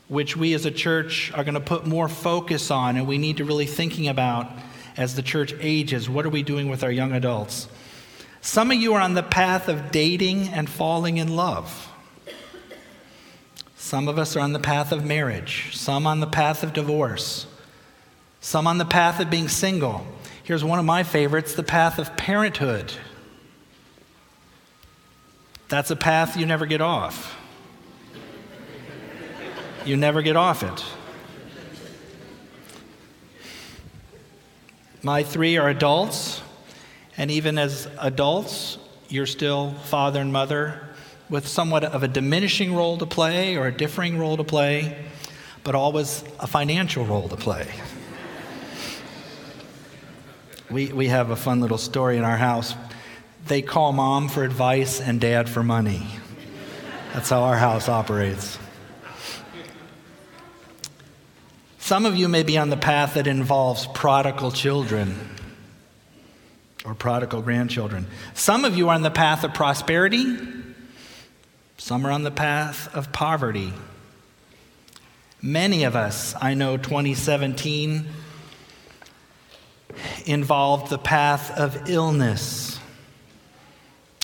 which 0.08 0.36
we 0.36 0.54
as 0.54 0.66
a 0.66 0.70
church 0.70 1.32
are 1.34 1.44
going 1.44 1.54
to 1.54 1.60
put 1.60 1.86
more 1.86 2.08
focus 2.08 2.70
on 2.70 2.96
and 2.96 3.06
we 3.06 3.18
need 3.18 3.36
to 3.36 3.44
really 3.44 3.66
thinking 3.66 4.08
about 4.08 4.50
as 4.96 5.14
the 5.14 5.22
church 5.22 5.54
ages. 5.60 6.08
What 6.08 6.26
are 6.26 6.30
we 6.30 6.42
doing 6.42 6.68
with 6.68 6.82
our 6.82 6.90
young 6.90 7.12
adults? 7.12 7.68
Some 8.42 8.70
of 8.70 8.78
you 8.78 8.94
are 8.94 9.00
on 9.00 9.14
the 9.14 9.22
path 9.22 9.68
of 9.68 9.90
dating 9.90 10.48
and 10.48 10.68
falling 10.68 11.18
in 11.18 11.36
love. 11.36 11.88
Some 13.76 14.08
of 14.08 14.18
us 14.18 14.36
are 14.36 14.40
on 14.40 14.52
the 14.52 14.58
path 14.58 14.92
of 14.92 15.04
marriage, 15.04 15.76
some 15.76 16.06
on 16.06 16.20
the 16.20 16.26
path 16.26 16.62
of 16.62 16.72
divorce, 16.72 17.46
some 18.40 18.66
on 18.66 18.78
the 18.78 18.84
path 18.84 19.20
of 19.20 19.30
being 19.30 19.48
single. 19.48 20.06
Here's 20.42 20.64
one 20.64 20.78
of 20.78 20.84
my 20.84 21.02
favorites 21.02 21.54
the 21.54 21.62
path 21.62 21.98
of 21.98 22.16
parenthood. 22.16 22.92
That's 25.68 25.90
a 25.90 25.96
path 25.96 26.36
you 26.36 26.46
never 26.46 26.66
get 26.66 26.80
off. 26.80 27.36
You 29.84 29.96
never 29.96 30.22
get 30.22 30.36
off 30.36 30.62
it. 30.62 30.84
My 35.02 35.22
three 35.22 35.56
are 35.56 35.68
adults. 35.68 36.42
And 37.16 37.30
even 37.30 37.58
as 37.58 37.86
adults, 37.98 38.78
you're 39.08 39.26
still 39.26 39.72
father 39.84 40.20
and 40.20 40.32
mother 40.32 40.80
with 41.28 41.46
somewhat 41.46 41.84
of 41.84 42.02
a 42.02 42.08
diminishing 42.08 42.74
role 42.74 42.98
to 42.98 43.06
play 43.06 43.56
or 43.56 43.66
a 43.66 43.72
differing 43.72 44.18
role 44.18 44.36
to 44.36 44.44
play, 44.44 44.96
but 45.62 45.74
always 45.74 46.24
a 46.40 46.46
financial 46.46 47.04
role 47.04 47.28
to 47.28 47.36
play. 47.36 47.68
We, 50.70 50.92
we 50.92 51.08
have 51.08 51.30
a 51.30 51.36
fun 51.36 51.60
little 51.60 51.78
story 51.78 52.16
in 52.16 52.24
our 52.24 52.36
house. 52.36 52.74
They 53.46 53.62
call 53.62 53.92
mom 53.92 54.28
for 54.28 54.44
advice 54.44 55.00
and 55.00 55.20
dad 55.20 55.48
for 55.48 55.62
money. 55.62 56.06
That's 57.12 57.28
how 57.28 57.42
our 57.42 57.56
house 57.56 57.88
operates. 57.88 58.58
Some 61.78 62.06
of 62.06 62.14
you 62.14 62.28
may 62.28 62.44
be 62.44 62.56
on 62.56 62.70
the 62.70 62.76
path 62.76 63.14
that 63.14 63.26
involves 63.26 63.86
prodigal 63.88 64.52
children 64.52 65.16
or 66.84 66.94
prodigal 66.94 67.42
grandchildren. 67.42 68.06
Some 68.34 68.64
of 68.64 68.76
you 68.76 68.88
are 68.90 68.94
on 68.94 69.02
the 69.02 69.10
path 69.10 69.42
of 69.42 69.54
prosperity, 69.54 70.36
some 71.78 72.06
are 72.06 72.12
on 72.12 72.22
the 72.22 72.30
path 72.30 72.94
of 72.94 73.10
poverty. 73.10 73.72
Many 75.42 75.84
of 75.84 75.96
us, 75.96 76.34
I 76.40 76.54
know 76.54 76.76
2017 76.76 78.06
involved 80.26 80.90
the 80.90 80.98
path 80.98 81.56
of 81.58 81.88
illness. 81.88 82.78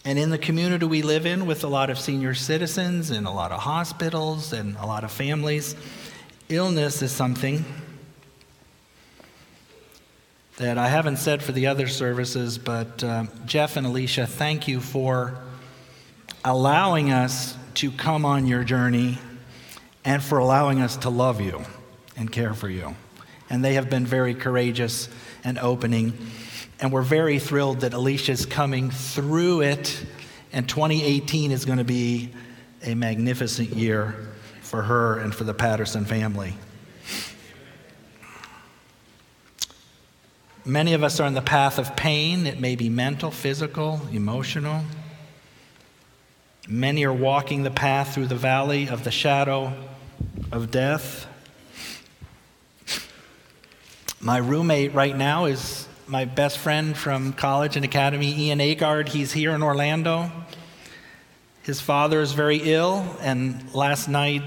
And 0.04 0.18
in 0.18 0.30
the 0.30 0.38
community 0.38 0.86
we 0.86 1.02
live 1.02 1.26
in, 1.26 1.46
with 1.46 1.64
a 1.64 1.68
lot 1.68 1.90
of 1.90 1.98
senior 1.98 2.34
citizens 2.34 3.10
and 3.10 3.26
a 3.26 3.30
lot 3.30 3.50
of 3.50 3.60
hospitals 3.60 4.52
and 4.52 4.76
a 4.76 4.86
lot 4.86 5.02
of 5.02 5.10
families, 5.10 5.74
illness 6.48 7.02
is 7.02 7.10
something 7.10 7.64
that 10.58 10.78
I 10.78 10.88
haven't 10.88 11.18
said 11.18 11.42
for 11.42 11.52
the 11.52 11.66
other 11.66 11.86
services, 11.86 12.56
but 12.56 13.04
uh, 13.04 13.24
Jeff 13.44 13.76
and 13.76 13.86
Alicia, 13.86 14.26
thank 14.26 14.68
you 14.68 14.80
for 14.80 15.38
allowing 16.44 17.12
us 17.12 17.56
to 17.74 17.90
come 17.90 18.24
on 18.24 18.46
your 18.46 18.64
journey 18.64 19.18
and 20.04 20.22
for 20.22 20.38
allowing 20.38 20.80
us 20.80 20.96
to 20.98 21.10
love 21.10 21.40
you 21.40 21.62
and 22.16 22.30
care 22.30 22.54
for 22.54 22.70
you. 22.70 22.94
And 23.50 23.64
they 23.64 23.74
have 23.74 23.90
been 23.90 24.06
very 24.06 24.34
courageous 24.34 25.08
and 25.46 25.58
opening. 25.60 26.12
And 26.80 26.92
we're 26.92 27.02
very 27.02 27.38
thrilled 27.38 27.80
that 27.80 27.94
Alicia's 27.94 28.44
coming 28.44 28.90
through 28.90 29.62
it. 29.62 30.04
And 30.52 30.68
2018 30.68 31.52
is 31.52 31.64
going 31.64 31.78
to 31.78 31.84
be 31.84 32.30
a 32.82 32.94
magnificent 32.94 33.70
year 33.70 34.14
for 34.60 34.82
her 34.82 35.18
and 35.18 35.34
for 35.34 35.44
the 35.44 35.54
Patterson 35.54 36.04
family. 36.04 36.54
Many 40.64 40.94
of 40.94 41.04
us 41.04 41.20
are 41.20 41.24
on 41.24 41.34
the 41.34 41.42
path 41.42 41.78
of 41.78 41.94
pain. 41.94 42.44
It 42.44 42.58
may 42.58 42.74
be 42.74 42.88
mental, 42.88 43.30
physical, 43.30 44.00
emotional. 44.12 44.82
Many 46.68 47.04
are 47.04 47.12
walking 47.12 47.62
the 47.62 47.70
path 47.70 48.14
through 48.14 48.26
the 48.26 48.34
valley 48.34 48.88
of 48.88 49.04
the 49.04 49.12
shadow 49.12 49.72
of 50.50 50.72
death. 50.72 51.28
My 54.26 54.38
roommate 54.38 54.92
right 54.92 55.16
now 55.16 55.44
is 55.44 55.86
my 56.08 56.24
best 56.24 56.58
friend 56.58 56.96
from 56.96 57.32
college 57.32 57.76
and 57.76 57.84
academy, 57.84 58.34
Ian 58.36 58.58
Agard. 58.58 59.08
He's 59.08 59.30
here 59.30 59.52
in 59.52 59.62
Orlando. 59.62 60.32
His 61.62 61.80
father 61.80 62.20
is 62.20 62.32
very 62.32 62.56
ill, 62.56 63.06
and 63.20 63.72
last 63.72 64.08
night 64.08 64.42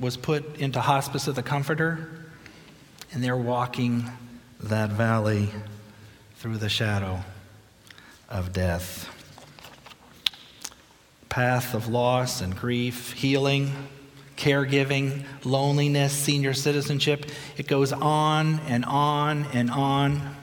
was 0.00 0.16
put 0.16 0.56
into 0.56 0.80
hospice 0.80 1.28
of 1.28 1.34
the 1.34 1.42
Comforter, 1.42 2.24
and 3.12 3.22
they're 3.22 3.36
walking 3.36 4.10
that 4.62 4.88
valley 4.88 5.50
through 6.36 6.56
the 6.56 6.70
shadow 6.70 7.20
of 8.30 8.54
death. 8.54 9.10
Path 11.28 11.74
of 11.74 11.86
loss 11.86 12.40
and 12.40 12.56
grief, 12.56 13.12
healing, 13.12 13.72
caregiving, 14.42 15.22
loneliness, 15.44 16.12
senior 16.12 16.52
citizenship. 16.52 17.26
It 17.56 17.68
goes 17.68 17.92
on 17.92 18.58
and 18.66 18.84
on 18.84 19.46
and 19.52 19.70
on. 19.70 20.36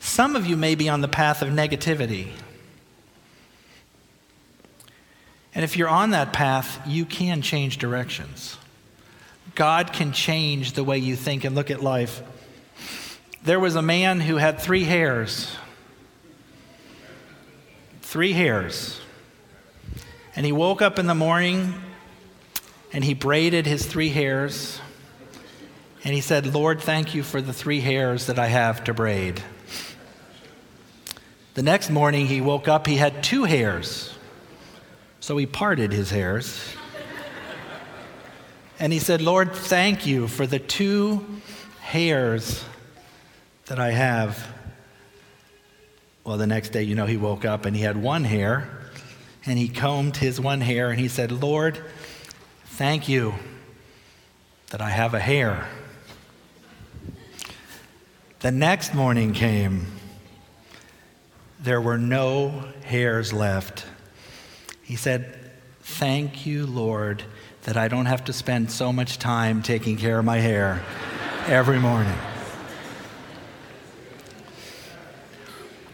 Some 0.00 0.34
of 0.34 0.44
you 0.44 0.56
may 0.56 0.74
be 0.74 0.88
on 0.88 1.00
the 1.00 1.08
path 1.08 1.40
of 1.40 1.50
negativity. 1.50 2.30
And 5.54 5.62
if 5.64 5.76
you're 5.76 5.88
on 5.88 6.10
that 6.10 6.32
path, 6.32 6.80
you 6.84 7.04
can 7.04 7.42
change 7.42 7.78
directions. 7.78 8.58
God 9.54 9.92
can 9.92 10.12
change 10.12 10.72
the 10.72 10.82
way 10.82 10.98
you 10.98 11.14
think 11.14 11.44
and 11.44 11.54
look 11.54 11.70
at 11.70 11.80
life. 11.80 12.22
There 13.44 13.60
was 13.60 13.76
a 13.76 13.82
man 13.82 14.20
who 14.20 14.36
had 14.36 14.60
three 14.60 14.84
hairs. 14.84 15.56
Three 18.02 18.32
hairs. 18.32 19.00
And 20.34 20.44
he 20.44 20.52
woke 20.52 20.82
up 20.82 20.98
in 20.98 21.06
the 21.06 21.14
morning 21.14 21.74
and 22.92 23.04
he 23.04 23.14
braided 23.14 23.66
his 23.66 23.86
three 23.86 24.08
hairs. 24.08 24.80
And 26.04 26.14
he 26.14 26.20
said, 26.20 26.54
Lord, 26.54 26.80
thank 26.80 27.14
you 27.14 27.22
for 27.22 27.40
the 27.40 27.52
three 27.52 27.80
hairs 27.80 28.26
that 28.26 28.38
I 28.38 28.46
have 28.46 28.84
to 28.84 28.94
braid. 28.94 29.42
The 31.54 31.62
next 31.62 31.90
morning 31.90 32.26
he 32.26 32.40
woke 32.40 32.68
up, 32.68 32.86
he 32.86 32.96
had 32.96 33.22
two 33.22 33.44
hairs. 33.44 34.16
So 35.20 35.36
he 35.36 35.46
parted 35.46 35.92
his 35.92 36.10
hairs. 36.10 36.62
and 38.78 38.92
he 38.92 39.00
said, 39.00 39.20
Lord, 39.20 39.52
thank 39.52 40.06
you 40.06 40.28
for 40.28 40.46
the 40.46 40.60
two 40.60 41.26
hairs 41.80 42.64
that 43.66 43.78
I 43.78 43.90
have. 43.90 44.54
Well, 46.24 46.38
the 46.38 46.46
next 46.46 46.70
day, 46.70 46.84
you 46.84 46.94
know, 46.94 47.06
he 47.06 47.16
woke 47.16 47.44
up 47.44 47.64
and 47.64 47.74
he 47.74 47.82
had 47.82 47.96
one 47.96 48.24
hair 48.24 48.68
and 49.44 49.58
he 49.58 49.68
combed 49.68 50.16
his 50.18 50.40
one 50.40 50.60
hair 50.60 50.90
and 50.90 51.00
he 51.00 51.08
said, 51.08 51.32
Lord, 51.32 51.82
thank 52.78 53.08
you 53.08 53.34
that 54.70 54.80
I 54.80 54.88
have 54.88 55.12
a 55.12 55.18
hair. 55.18 55.66
The 58.38 58.52
next 58.52 58.94
morning 58.94 59.32
came. 59.32 59.84
There 61.58 61.80
were 61.80 61.98
no 61.98 62.66
hairs 62.84 63.32
left. 63.32 63.84
He 64.80 64.94
said, 64.94 65.50
Thank 65.80 66.46
you, 66.46 66.66
Lord, 66.66 67.24
that 67.64 67.76
I 67.76 67.88
don't 67.88 68.06
have 68.06 68.26
to 68.26 68.32
spend 68.32 68.70
so 68.70 68.92
much 68.92 69.18
time 69.18 69.60
taking 69.60 69.96
care 69.96 70.20
of 70.20 70.24
my 70.24 70.38
hair 70.38 70.80
every 71.48 71.80
morning. 71.80 72.14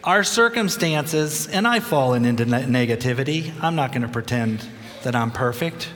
Our 0.04 0.22
circumstances, 0.22 1.46
and 1.48 1.66
I've 1.66 1.84
fallen 1.84 2.26
into 2.26 2.44
negativity. 2.44 3.54
I'm 3.62 3.74
not 3.74 3.92
going 3.92 4.02
to 4.02 4.08
pretend 4.08 4.68
that 5.02 5.14
I'm 5.14 5.30
perfect. 5.30 5.88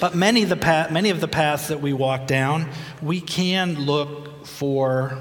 But 0.00 0.14
many 0.14 0.42
of, 0.42 0.48
the 0.48 0.56
path, 0.56 0.90
many 0.90 1.10
of 1.10 1.20
the 1.20 1.28
paths 1.28 1.68
that 1.68 1.80
we 1.80 1.92
walk 1.92 2.26
down, 2.26 2.68
we 3.00 3.20
can 3.20 3.86
look 3.86 4.46
for 4.46 5.18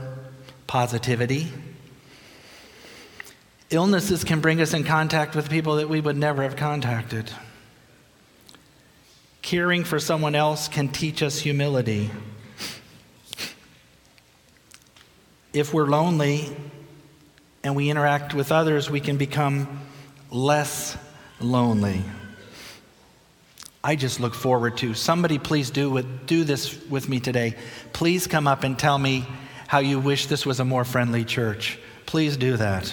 positivity. 0.67 1.51
Illnesses 3.69 4.23
can 4.23 4.41
bring 4.41 4.61
us 4.61 4.73
in 4.73 4.83
contact 4.83 5.35
with 5.35 5.49
people 5.49 5.77
that 5.77 5.89
we 5.89 6.01
would 6.01 6.17
never 6.17 6.43
have 6.43 6.55
contacted. 6.55 7.31
Caring 9.41 9.83
for 9.83 9.99
someone 9.99 10.35
else 10.35 10.67
can 10.67 10.89
teach 10.89 11.23
us 11.23 11.39
humility. 11.39 12.11
If 15.53 15.73
we're 15.73 15.85
lonely, 15.85 16.55
and 17.65 17.75
we 17.75 17.89
interact 17.89 18.35
with 18.35 18.51
others, 18.51 18.91
we 18.91 18.99
can 18.99 19.17
become 19.17 19.81
less 20.29 20.95
lonely. 21.39 22.03
I 23.85 23.95
just 23.95 24.19
look 24.19 24.33
forward 24.33 24.77
to 24.77 24.95
somebody 24.95 25.37
please 25.37 25.69
do 25.69 25.91
with, 25.91 26.25
do 26.25 26.43
this 26.43 26.83
with 26.89 27.07
me 27.07 27.19
today. 27.19 27.53
Please 27.93 28.25
come 28.25 28.47
up 28.47 28.63
and 28.63 28.79
tell 28.79 28.97
me 28.97 29.27
how 29.67 29.77
you 29.77 29.99
wish 29.99 30.25
this 30.25 30.43
was 30.43 30.59
a 30.59 30.65
more 30.65 30.83
friendly 30.83 31.23
church. 31.23 31.77
Please 32.07 32.35
do 32.35 32.57
that. 32.57 32.91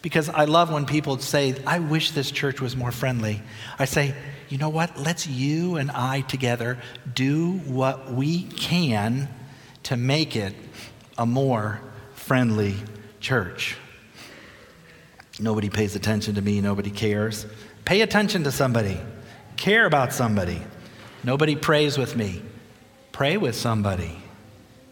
Because 0.00 0.30
I 0.30 0.46
love 0.46 0.72
when 0.72 0.86
people 0.86 1.18
say, 1.18 1.54
I 1.66 1.80
wish 1.80 2.12
this 2.12 2.30
church 2.30 2.62
was 2.62 2.74
more 2.74 2.90
friendly. 2.90 3.42
I 3.78 3.84
say, 3.84 4.14
you 4.48 4.56
know 4.56 4.70
what? 4.70 4.98
Let's 4.98 5.26
you 5.26 5.76
and 5.76 5.90
I 5.90 6.22
together 6.22 6.78
do 7.12 7.58
what 7.66 8.10
we 8.10 8.44
can 8.44 9.28
to 9.82 9.98
make 9.98 10.34
it 10.34 10.54
a 11.18 11.26
more 11.26 11.78
friendly 12.14 12.76
church. 13.20 13.76
Nobody 15.38 15.68
pays 15.68 15.94
attention 15.94 16.36
to 16.36 16.40
me, 16.40 16.62
nobody 16.62 16.90
cares. 16.90 17.44
Pay 17.84 18.00
attention 18.00 18.44
to 18.44 18.50
somebody, 18.50 18.98
care 19.56 19.86
about 19.86 20.12
somebody. 20.12 20.62
Nobody 21.24 21.56
prays 21.56 21.98
with 21.98 22.16
me. 22.16 22.42
Pray 23.12 23.36
with 23.36 23.54
somebody. 23.54 24.16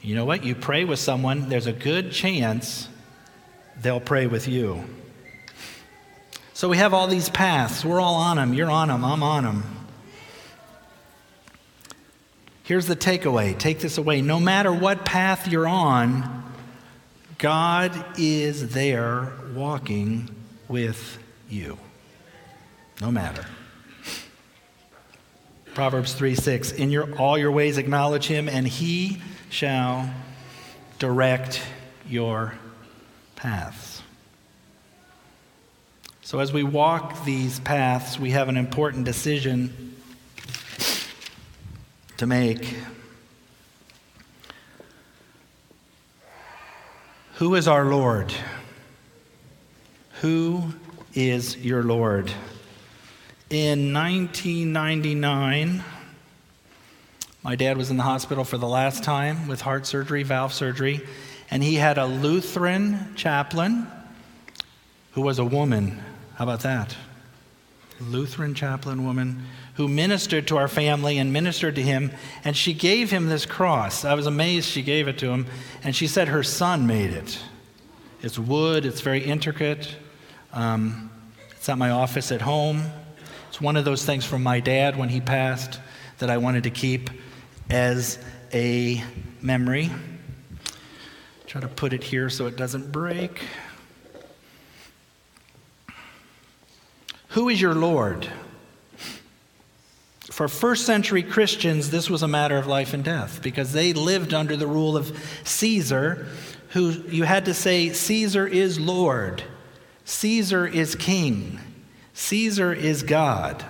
You 0.00 0.14
know 0.14 0.24
what? 0.24 0.44
You 0.44 0.54
pray 0.54 0.84
with 0.84 0.98
someone, 0.98 1.48
there's 1.48 1.66
a 1.66 1.72
good 1.72 2.12
chance 2.12 2.88
they'll 3.80 4.00
pray 4.00 4.26
with 4.26 4.48
you. 4.48 4.84
So 6.54 6.68
we 6.68 6.76
have 6.76 6.92
all 6.92 7.06
these 7.06 7.28
paths. 7.28 7.84
We're 7.84 8.00
all 8.00 8.16
on 8.16 8.36
them. 8.36 8.54
You're 8.54 8.70
on 8.70 8.88
them. 8.88 9.04
I'm 9.04 9.22
on 9.22 9.44
them. 9.44 9.62
Here's 12.64 12.86
the 12.86 12.94
takeaway 12.94 13.58
take 13.58 13.80
this 13.80 13.98
away. 13.98 14.22
No 14.22 14.38
matter 14.38 14.72
what 14.72 15.04
path 15.04 15.48
you're 15.48 15.66
on, 15.66 16.52
God 17.38 18.04
is 18.18 18.74
there 18.74 19.32
walking 19.54 20.28
with 20.68 21.18
you, 21.48 21.78
no 23.00 23.10
matter. 23.10 23.44
Proverbs 25.80 26.12
3 26.12 26.34
6, 26.34 26.72
in 26.72 26.90
your, 26.90 27.10
all 27.16 27.38
your 27.38 27.50
ways 27.50 27.78
acknowledge 27.78 28.26
him, 28.26 28.50
and 28.50 28.68
he 28.68 29.16
shall 29.48 30.12
direct 30.98 31.62
your 32.06 32.52
paths. 33.34 34.02
So, 36.20 36.38
as 36.38 36.52
we 36.52 36.64
walk 36.64 37.24
these 37.24 37.60
paths, 37.60 38.18
we 38.18 38.32
have 38.32 38.50
an 38.50 38.58
important 38.58 39.06
decision 39.06 39.96
to 42.18 42.26
make. 42.26 42.76
Who 47.36 47.54
is 47.54 47.66
our 47.66 47.86
Lord? 47.86 48.34
Who 50.20 50.74
is 51.14 51.56
your 51.56 51.82
Lord? 51.82 52.30
In 53.50 53.92
1999, 53.92 55.82
my 57.42 57.56
dad 57.56 57.76
was 57.76 57.90
in 57.90 57.96
the 57.96 58.04
hospital 58.04 58.44
for 58.44 58.58
the 58.58 58.68
last 58.68 59.02
time 59.02 59.48
with 59.48 59.60
heart 59.60 59.88
surgery, 59.88 60.22
valve 60.22 60.52
surgery, 60.52 61.04
and 61.50 61.60
he 61.60 61.74
had 61.74 61.98
a 61.98 62.06
Lutheran 62.06 63.12
chaplain 63.16 63.88
who 65.14 65.22
was 65.22 65.40
a 65.40 65.44
woman. 65.44 66.00
How 66.36 66.44
about 66.44 66.60
that? 66.60 66.94
Lutheran 68.00 68.54
chaplain 68.54 69.04
woman 69.04 69.42
who 69.74 69.88
ministered 69.88 70.46
to 70.46 70.56
our 70.56 70.68
family 70.68 71.18
and 71.18 71.32
ministered 71.32 71.74
to 71.74 71.82
him, 71.82 72.12
and 72.44 72.56
she 72.56 72.72
gave 72.72 73.10
him 73.10 73.28
this 73.28 73.46
cross. 73.46 74.04
I 74.04 74.14
was 74.14 74.26
amazed 74.26 74.68
she 74.68 74.82
gave 74.82 75.08
it 75.08 75.18
to 75.18 75.26
him, 75.26 75.46
and 75.82 75.96
she 75.96 76.06
said 76.06 76.28
her 76.28 76.44
son 76.44 76.86
made 76.86 77.10
it. 77.10 77.40
It's 78.22 78.38
wood, 78.38 78.86
it's 78.86 79.00
very 79.00 79.24
intricate. 79.24 79.96
Um, 80.52 81.10
it's 81.50 81.68
at 81.68 81.78
my 81.78 81.90
office 81.90 82.30
at 82.30 82.42
home. 82.42 82.84
It's 83.50 83.60
one 83.60 83.76
of 83.76 83.84
those 83.84 84.04
things 84.04 84.24
from 84.24 84.44
my 84.44 84.60
dad 84.60 84.96
when 84.96 85.08
he 85.08 85.20
passed 85.20 85.80
that 86.18 86.30
I 86.30 86.36
wanted 86.36 86.62
to 86.62 86.70
keep 86.70 87.10
as 87.68 88.16
a 88.54 89.02
memory. 89.42 89.90
Try 91.48 91.60
to 91.60 91.66
put 91.66 91.92
it 91.92 92.04
here 92.04 92.30
so 92.30 92.46
it 92.46 92.56
doesn't 92.56 92.92
break. 92.92 93.42
Who 97.30 97.48
is 97.48 97.60
your 97.60 97.74
Lord? 97.74 98.30
For 100.30 100.46
first 100.46 100.86
century 100.86 101.24
Christians, 101.24 101.90
this 101.90 102.08
was 102.08 102.22
a 102.22 102.28
matter 102.28 102.56
of 102.56 102.68
life 102.68 102.94
and 102.94 103.02
death 103.02 103.42
because 103.42 103.72
they 103.72 103.92
lived 103.92 104.32
under 104.32 104.56
the 104.56 104.68
rule 104.68 104.96
of 104.96 105.12
Caesar, 105.42 106.28
who 106.68 106.90
you 107.08 107.24
had 107.24 107.46
to 107.46 107.54
say, 107.54 107.92
Caesar 107.92 108.46
is 108.46 108.78
Lord, 108.78 109.42
Caesar 110.04 110.68
is 110.68 110.94
king, 110.94 111.58
Caesar 112.20 112.72
is 112.72 113.02
God. 113.02 113.64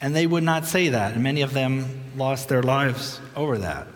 And 0.00 0.14
they 0.14 0.26
would 0.26 0.42
not 0.42 0.66
say 0.66 0.88
that, 0.88 1.14
and 1.14 1.22
many 1.22 1.42
of 1.42 1.54
them 1.54 2.02
lost 2.16 2.48
their 2.48 2.64
lives 2.64 3.20
over 3.36 3.58
that. 3.58 3.86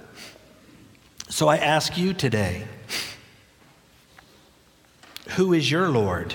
So 1.29 1.49
I 1.49 1.57
ask 1.57 1.99
you 1.99 2.15
today 2.15 2.65
Who 5.31 5.53
is 5.53 5.69
your 5.69 5.89
Lord 5.89 6.35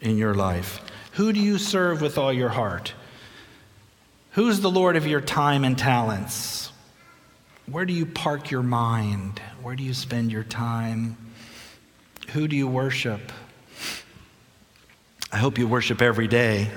in 0.00 0.18
your 0.18 0.34
life? 0.34 0.82
Who 1.12 1.32
do 1.32 1.40
you 1.40 1.56
serve 1.56 2.02
with 2.02 2.18
all 2.18 2.34
your 2.34 2.50
heart? 2.50 2.92
Who's 4.32 4.60
the 4.60 4.70
Lord 4.70 4.94
of 4.94 5.06
your 5.06 5.22
time 5.22 5.64
and 5.64 5.76
talents? 5.76 6.70
Where 7.66 7.86
do 7.86 7.94
you 7.94 8.04
park 8.04 8.50
your 8.50 8.62
mind? 8.62 9.40
Where 9.62 9.74
do 9.74 9.82
you 9.82 9.94
spend 9.94 10.30
your 10.30 10.44
time? 10.44 11.16
Who 12.32 12.46
do 12.46 12.54
you 12.54 12.68
worship? 12.68 13.32
I 15.30 15.36
hope 15.36 15.58
you 15.58 15.68
worship 15.68 16.00
every 16.00 16.26
day. 16.26 16.70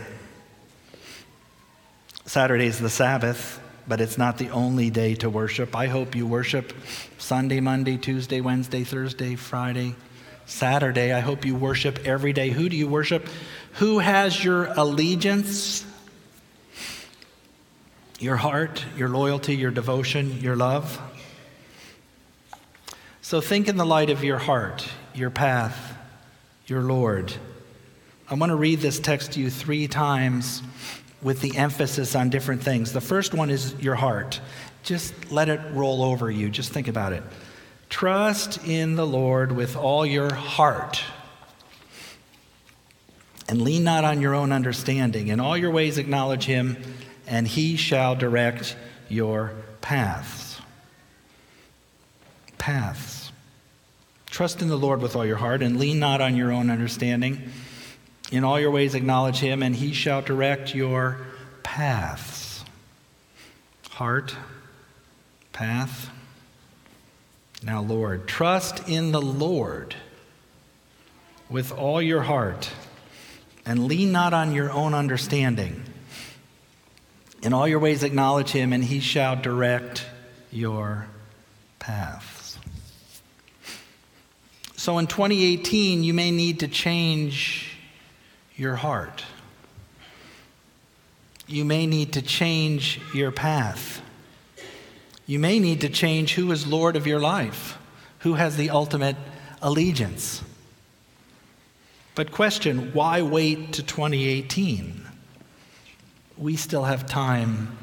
Saturday 2.25 2.65
is 2.65 2.79
the 2.79 2.89
Sabbath, 2.89 3.61
but 3.87 4.01
it's 4.01 4.17
not 4.17 4.37
the 4.37 4.49
only 4.49 4.89
day 4.89 5.15
to 5.15 5.29
worship. 5.29 5.73
I 5.73 5.87
hope 5.87 6.15
you 6.15 6.27
worship 6.27 6.73
Sunday, 7.17 7.61
Monday, 7.61 7.95
Tuesday, 7.95 8.41
Wednesday, 8.41 8.83
Thursday, 8.83 9.35
Friday, 9.35 9.95
Saturday. 10.45 11.13
I 11.13 11.21
hope 11.21 11.45
you 11.45 11.55
worship 11.55 12.05
every 12.05 12.33
day. 12.33 12.49
Who 12.49 12.67
do 12.67 12.75
you 12.75 12.89
worship? 12.89 13.29
Who 13.75 13.99
has 13.99 14.43
your 14.43 14.65
allegiance? 14.65 15.85
Your 18.19 18.35
heart, 18.35 18.83
your 18.97 19.07
loyalty, 19.07 19.55
your 19.55 19.71
devotion, 19.71 20.41
your 20.41 20.57
love? 20.57 20.99
So 23.21 23.39
think 23.39 23.69
in 23.69 23.77
the 23.77 23.85
light 23.85 24.09
of 24.09 24.25
your 24.25 24.39
heart, 24.39 24.85
your 25.15 25.29
path, 25.29 25.97
your 26.67 26.81
Lord. 26.81 27.33
I 28.31 28.35
want 28.35 28.51
to 28.51 28.55
read 28.55 28.79
this 28.79 28.97
text 28.97 29.33
to 29.33 29.41
you 29.41 29.49
three 29.49 29.89
times 29.89 30.63
with 31.21 31.41
the 31.41 31.57
emphasis 31.57 32.15
on 32.15 32.29
different 32.29 32.63
things. 32.63 32.93
The 32.93 33.01
first 33.01 33.33
one 33.33 33.49
is 33.49 33.75
your 33.81 33.95
heart. 33.95 34.39
Just 34.83 35.33
let 35.33 35.49
it 35.49 35.59
roll 35.73 36.01
over 36.01 36.31
you. 36.31 36.49
Just 36.49 36.71
think 36.71 36.87
about 36.87 37.11
it. 37.11 37.23
Trust 37.89 38.65
in 38.65 38.95
the 38.95 39.05
Lord 39.05 39.51
with 39.51 39.75
all 39.75 40.05
your 40.05 40.33
heart. 40.33 41.03
And 43.49 43.63
lean 43.63 43.83
not 43.83 44.05
on 44.05 44.21
your 44.21 44.33
own 44.33 44.53
understanding. 44.53 45.27
In 45.27 45.41
all 45.41 45.57
your 45.57 45.71
ways 45.71 45.97
acknowledge 45.97 46.45
him, 46.45 46.77
and 47.27 47.45
he 47.45 47.75
shall 47.75 48.15
direct 48.15 48.77
your 49.09 49.51
paths. 49.81 50.57
Paths. 52.57 53.29
Trust 54.27 54.61
in 54.61 54.69
the 54.69 54.77
Lord 54.77 55.01
with 55.01 55.17
all 55.17 55.25
your 55.25 55.35
heart, 55.35 55.61
and 55.61 55.77
lean 55.77 55.99
not 55.99 56.21
on 56.21 56.37
your 56.37 56.53
own 56.53 56.69
understanding. 56.69 57.51
In 58.31 58.45
all 58.45 58.59
your 58.59 58.71
ways 58.71 58.95
acknowledge 58.95 59.37
him, 59.37 59.61
and 59.61 59.75
he 59.75 59.91
shall 59.91 60.21
direct 60.21 60.73
your 60.73 61.17
paths. 61.63 62.63
Heart, 63.91 64.35
path. 65.51 66.09
Now, 67.61 67.81
Lord, 67.81 68.27
trust 68.27 68.87
in 68.87 69.11
the 69.11 69.21
Lord 69.21 69.95
with 71.49 71.73
all 71.73 72.01
your 72.01 72.21
heart 72.21 72.71
and 73.65 73.87
lean 73.87 74.13
not 74.13 74.33
on 74.33 74.53
your 74.53 74.71
own 74.71 74.93
understanding. 74.93 75.83
In 77.43 77.53
all 77.53 77.67
your 77.67 77.79
ways, 77.79 78.03
acknowledge 78.03 78.49
him, 78.49 78.71
and 78.71 78.83
he 78.83 79.01
shall 79.01 79.35
direct 79.35 80.05
your 80.51 81.07
paths. 81.79 82.57
So, 84.77 84.97
in 84.97 85.07
2018, 85.07 86.03
you 86.03 86.13
may 86.13 86.31
need 86.31 86.61
to 86.61 86.67
change 86.67 87.70
your 88.61 88.75
heart. 88.75 89.25
You 91.47 91.65
may 91.65 91.87
need 91.87 92.13
to 92.13 92.21
change 92.21 93.01
your 93.11 93.31
path. 93.31 94.01
You 95.25 95.39
may 95.39 95.59
need 95.59 95.81
to 95.81 95.89
change 95.89 96.35
who 96.35 96.51
is 96.51 96.67
Lord 96.67 96.95
of 96.95 97.07
your 97.07 97.19
life, 97.19 97.77
who 98.19 98.35
has 98.35 98.55
the 98.57 98.69
ultimate 98.69 99.15
allegiance. 99.63 100.43
But, 102.13 102.31
question 102.31 102.93
why 102.93 103.23
wait 103.23 103.73
to 103.73 103.83
2018? 103.83 105.07
We 106.37 106.55
still 106.55 106.83
have 106.83 107.07
time 107.07 107.77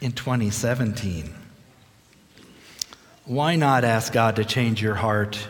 in 0.00 0.12
2017. 0.12 1.34
Why 3.26 3.56
not 3.56 3.84
ask 3.84 4.12
God 4.12 4.36
to 4.36 4.44
change 4.46 4.80
your 4.80 4.94
heart 4.94 5.46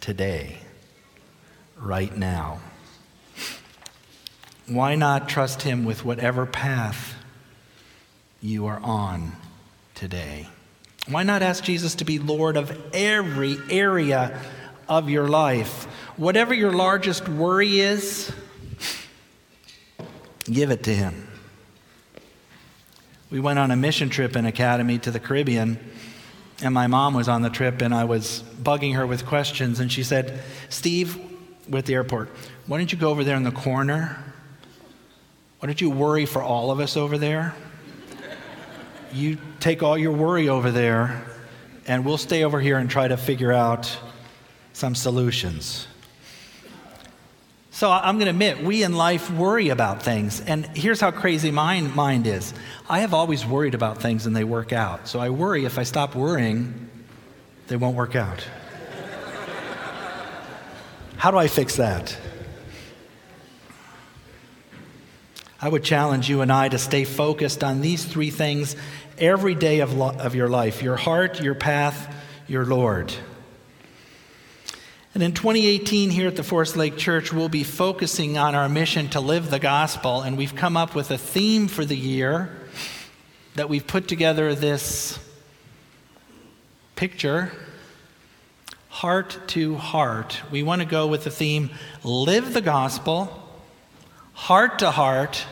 today, 0.00 0.58
right 1.76 2.16
now? 2.16 2.60
Why 4.66 4.94
not 4.94 5.28
trust 5.28 5.62
Him 5.62 5.84
with 5.84 6.04
whatever 6.04 6.46
path 6.46 7.14
you 8.40 8.66
are 8.66 8.80
on 8.80 9.32
today? 9.94 10.48
Why 11.06 11.22
not 11.22 11.42
ask 11.42 11.62
Jesus 11.62 11.96
to 11.96 12.04
be 12.04 12.18
Lord 12.18 12.56
of 12.56 12.74
every 12.94 13.58
area 13.68 14.40
of 14.88 15.10
your 15.10 15.28
life? 15.28 15.84
Whatever 16.16 16.54
your 16.54 16.72
largest 16.72 17.28
worry 17.28 17.80
is, 17.80 18.32
give 20.44 20.70
it 20.70 20.82
to 20.84 20.94
Him. 20.94 21.28
We 23.30 23.40
went 23.40 23.58
on 23.58 23.70
a 23.70 23.76
mission 23.76 24.08
trip 24.08 24.34
in 24.34 24.46
Academy 24.46 24.98
to 25.00 25.10
the 25.10 25.20
Caribbean, 25.20 25.78
and 26.62 26.72
my 26.72 26.86
mom 26.86 27.12
was 27.12 27.28
on 27.28 27.42
the 27.42 27.50
trip, 27.50 27.82
and 27.82 27.94
I 27.94 28.04
was 28.04 28.42
bugging 28.62 28.94
her 28.94 29.06
with 29.06 29.26
questions, 29.26 29.78
and 29.80 29.92
she 29.92 30.02
said, 30.02 30.40
Steve, 30.70 31.18
with 31.68 31.84
the 31.84 31.94
airport, 31.94 32.30
why 32.66 32.78
don't 32.78 32.92
you 32.92 32.96
go 32.96 33.10
over 33.10 33.24
there 33.24 33.36
in 33.36 33.42
the 33.42 33.50
corner? 33.50 34.33
Why 35.58 35.66
don't 35.66 35.80
you 35.80 35.90
worry 35.90 36.26
for 36.26 36.42
all 36.42 36.70
of 36.70 36.80
us 36.80 36.96
over 36.96 37.18
there? 37.18 37.54
you 39.14 39.38
take 39.60 39.82
all 39.82 39.96
your 39.96 40.12
worry 40.12 40.48
over 40.48 40.70
there, 40.70 41.24
and 41.86 42.04
we'll 42.04 42.18
stay 42.18 42.44
over 42.44 42.60
here 42.60 42.78
and 42.78 42.90
try 42.90 43.06
to 43.06 43.16
figure 43.16 43.52
out 43.52 43.96
some 44.72 44.94
solutions. 44.94 45.86
So 47.70 47.90
I'm 47.90 48.16
going 48.16 48.26
to 48.26 48.30
admit, 48.30 48.62
we 48.62 48.84
in 48.84 48.94
life 48.94 49.30
worry 49.30 49.70
about 49.70 50.02
things. 50.02 50.40
And 50.40 50.64
here's 50.76 51.00
how 51.00 51.10
crazy 51.10 51.50
my 51.50 51.80
mind 51.80 52.26
is 52.26 52.54
I 52.88 53.00
have 53.00 53.12
always 53.12 53.44
worried 53.44 53.74
about 53.74 54.00
things 54.00 54.26
and 54.26 54.36
they 54.36 54.44
work 54.44 54.72
out. 54.72 55.08
So 55.08 55.18
I 55.18 55.30
worry 55.30 55.64
if 55.64 55.76
I 55.76 55.82
stop 55.82 56.14
worrying, 56.14 56.88
they 57.66 57.76
won't 57.76 57.96
work 57.96 58.14
out. 58.14 58.46
how 61.16 61.32
do 61.32 61.36
I 61.36 61.48
fix 61.48 61.76
that? 61.76 62.16
I 65.64 65.68
would 65.68 65.82
challenge 65.82 66.28
you 66.28 66.42
and 66.42 66.52
I 66.52 66.68
to 66.68 66.76
stay 66.76 67.04
focused 67.04 67.64
on 67.64 67.80
these 67.80 68.04
three 68.04 68.28
things 68.28 68.76
every 69.16 69.54
day 69.54 69.80
of, 69.80 69.94
lo- 69.94 70.10
of 70.10 70.34
your 70.34 70.46
life 70.46 70.82
your 70.82 70.96
heart, 70.96 71.40
your 71.40 71.54
path, 71.54 72.14
your 72.46 72.66
Lord. 72.66 73.14
And 75.14 75.22
in 75.22 75.32
2018, 75.32 76.10
here 76.10 76.28
at 76.28 76.36
the 76.36 76.42
Forest 76.42 76.76
Lake 76.76 76.98
Church, 76.98 77.32
we'll 77.32 77.48
be 77.48 77.64
focusing 77.64 78.36
on 78.36 78.54
our 78.54 78.68
mission 78.68 79.08
to 79.08 79.20
live 79.20 79.50
the 79.50 79.58
gospel. 79.58 80.20
And 80.20 80.36
we've 80.36 80.54
come 80.54 80.76
up 80.76 80.94
with 80.94 81.10
a 81.10 81.16
theme 81.16 81.68
for 81.68 81.86
the 81.86 81.96
year 81.96 82.54
that 83.54 83.70
we've 83.70 83.86
put 83.86 84.06
together 84.06 84.54
this 84.54 85.18
picture 86.94 87.50
heart 88.90 89.38
to 89.46 89.76
heart. 89.76 90.42
We 90.50 90.62
want 90.62 90.82
to 90.82 90.86
go 90.86 91.06
with 91.06 91.24
the 91.24 91.30
theme 91.30 91.70
live 92.02 92.52
the 92.52 92.60
gospel, 92.60 93.42
heart 94.34 94.80
to 94.80 94.90
heart, 94.90 95.46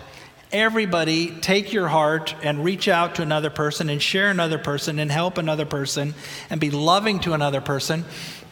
Everybody, 0.52 1.30
take 1.40 1.72
your 1.72 1.88
heart 1.88 2.34
and 2.42 2.62
reach 2.62 2.86
out 2.86 3.14
to 3.14 3.22
another 3.22 3.48
person 3.48 3.88
and 3.88 4.02
share 4.02 4.30
another 4.30 4.58
person 4.58 4.98
and 4.98 5.10
help 5.10 5.38
another 5.38 5.64
person 5.64 6.14
and 6.50 6.60
be 6.60 6.70
loving 6.70 7.20
to 7.20 7.32
another 7.32 7.62
person. 7.62 8.04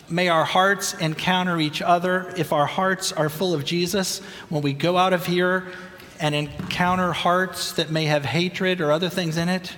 May 0.08 0.28
our 0.28 0.46
hearts 0.46 0.94
encounter 0.94 1.60
each 1.60 1.82
other. 1.82 2.32
If 2.38 2.54
our 2.54 2.64
hearts 2.64 3.12
are 3.12 3.28
full 3.28 3.52
of 3.52 3.66
Jesus, 3.66 4.20
when 4.48 4.62
we 4.62 4.72
go 4.72 4.96
out 4.96 5.12
of 5.12 5.26
here 5.26 5.70
and 6.18 6.34
encounter 6.34 7.12
hearts 7.12 7.72
that 7.72 7.90
may 7.90 8.06
have 8.06 8.24
hatred 8.24 8.80
or 8.80 8.92
other 8.92 9.10
things 9.10 9.36
in 9.36 9.50
it, 9.50 9.76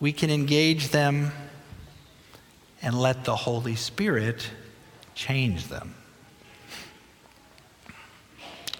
we 0.00 0.12
can 0.12 0.30
engage 0.30 0.88
them 0.88 1.32
and 2.82 2.94
let 2.94 3.24
the 3.24 3.36
Holy 3.36 3.74
Spirit 3.74 4.50
change 5.14 5.68
them. 5.68 5.94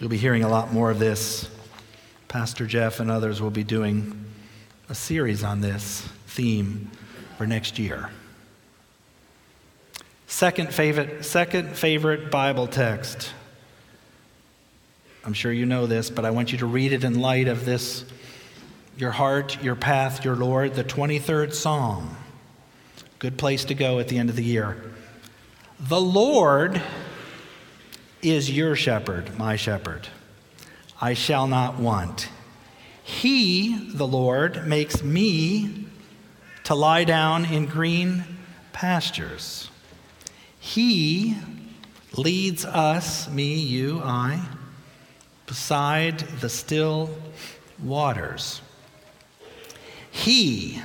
You'll 0.00 0.08
be 0.08 0.16
hearing 0.16 0.44
a 0.44 0.48
lot 0.48 0.72
more 0.72 0.90
of 0.90 0.98
this. 0.98 1.46
Pastor 2.26 2.64
Jeff 2.64 3.00
and 3.00 3.10
others 3.10 3.42
will 3.42 3.50
be 3.50 3.64
doing 3.64 4.24
a 4.88 4.94
series 4.94 5.44
on 5.44 5.60
this 5.60 6.08
theme 6.26 6.90
for 7.36 7.46
next 7.46 7.78
year. 7.78 8.08
Second 10.26 10.72
favorite, 10.72 11.22
second 11.26 11.76
favorite 11.76 12.30
Bible 12.30 12.66
text. 12.66 13.34
I'm 15.22 15.34
sure 15.34 15.52
you 15.52 15.66
know 15.66 15.86
this, 15.86 16.08
but 16.08 16.24
I 16.24 16.30
want 16.30 16.50
you 16.50 16.58
to 16.58 16.66
read 16.66 16.94
it 16.94 17.04
in 17.04 17.20
light 17.20 17.46
of 17.46 17.66
this 17.66 18.06
your 18.96 19.10
heart, 19.10 19.62
your 19.62 19.76
path, 19.76 20.24
your 20.24 20.34
Lord, 20.34 20.74
the 20.74 20.84
23rd 20.84 21.52
Psalm. 21.52 22.16
Good 23.18 23.36
place 23.36 23.66
to 23.66 23.74
go 23.74 23.98
at 23.98 24.08
the 24.08 24.16
end 24.16 24.30
of 24.30 24.36
the 24.36 24.44
year. 24.44 24.82
The 25.78 26.00
Lord 26.00 26.80
is 28.22 28.50
your 28.50 28.76
shepherd, 28.76 29.38
my 29.38 29.56
shepherd. 29.56 30.08
I 31.00 31.14
shall 31.14 31.46
not 31.46 31.78
want. 31.78 32.28
He, 33.02 33.90
the 33.94 34.06
Lord, 34.06 34.66
makes 34.66 35.02
me 35.02 35.86
to 36.64 36.74
lie 36.74 37.04
down 37.04 37.44
in 37.46 37.66
green 37.66 38.24
pastures. 38.72 39.70
He 40.58 41.36
leads 42.16 42.64
us, 42.64 43.28
me, 43.30 43.54
you, 43.54 44.00
I, 44.04 44.40
beside 45.46 46.18
the 46.40 46.48
still 46.48 47.10
waters. 47.82 48.60
He 50.10 50.82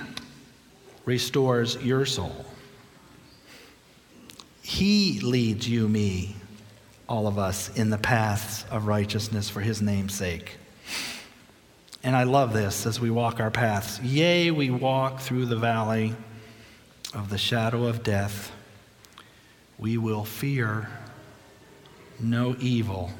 restores 1.03 1.75
your 1.83 2.05
soul. 2.05 2.45
He 4.61 5.19
leads 5.19 5.67
you, 5.69 5.87
me, 5.87 6.34
all 7.07 7.27
of 7.27 7.37
us, 7.37 7.75
in 7.77 7.89
the 7.89 7.97
paths 7.97 8.65
of 8.71 8.87
righteousness 8.87 9.49
for 9.49 9.61
his 9.61 9.81
name's 9.81 10.13
sake. 10.13 10.57
And 12.03 12.15
I 12.15 12.23
love 12.23 12.53
this 12.53 12.85
as 12.85 12.99
we 12.99 13.09
walk 13.09 13.39
our 13.39 13.49
paths. 13.49 13.99
Yea, 14.01 14.51
we 14.51 14.69
walk 14.69 15.19
through 15.19 15.47
the 15.47 15.55
valley 15.55 16.15
of 17.13 17.29
the 17.29 17.37
shadow 17.37 17.85
of 17.85 18.03
death. 18.03 18.51
We 19.77 19.97
will 19.97 20.23
fear 20.23 20.89
no 22.19 22.55
evil. 22.59 23.11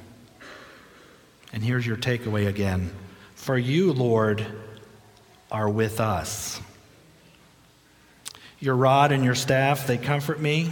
And 1.52 1.64
here's 1.64 1.86
your 1.86 1.98
takeaway 1.98 2.48
again 2.48 2.92
For 3.34 3.58
you, 3.58 3.92
Lord, 3.94 4.46
are 5.52 5.70
with 5.70 6.00
us. 6.00 6.62
Your 8.60 8.76
rod 8.76 9.12
and 9.12 9.24
your 9.24 9.36
staff, 9.36 9.88
they 9.88 9.98
comfort 9.98 10.40
me. 10.40 10.72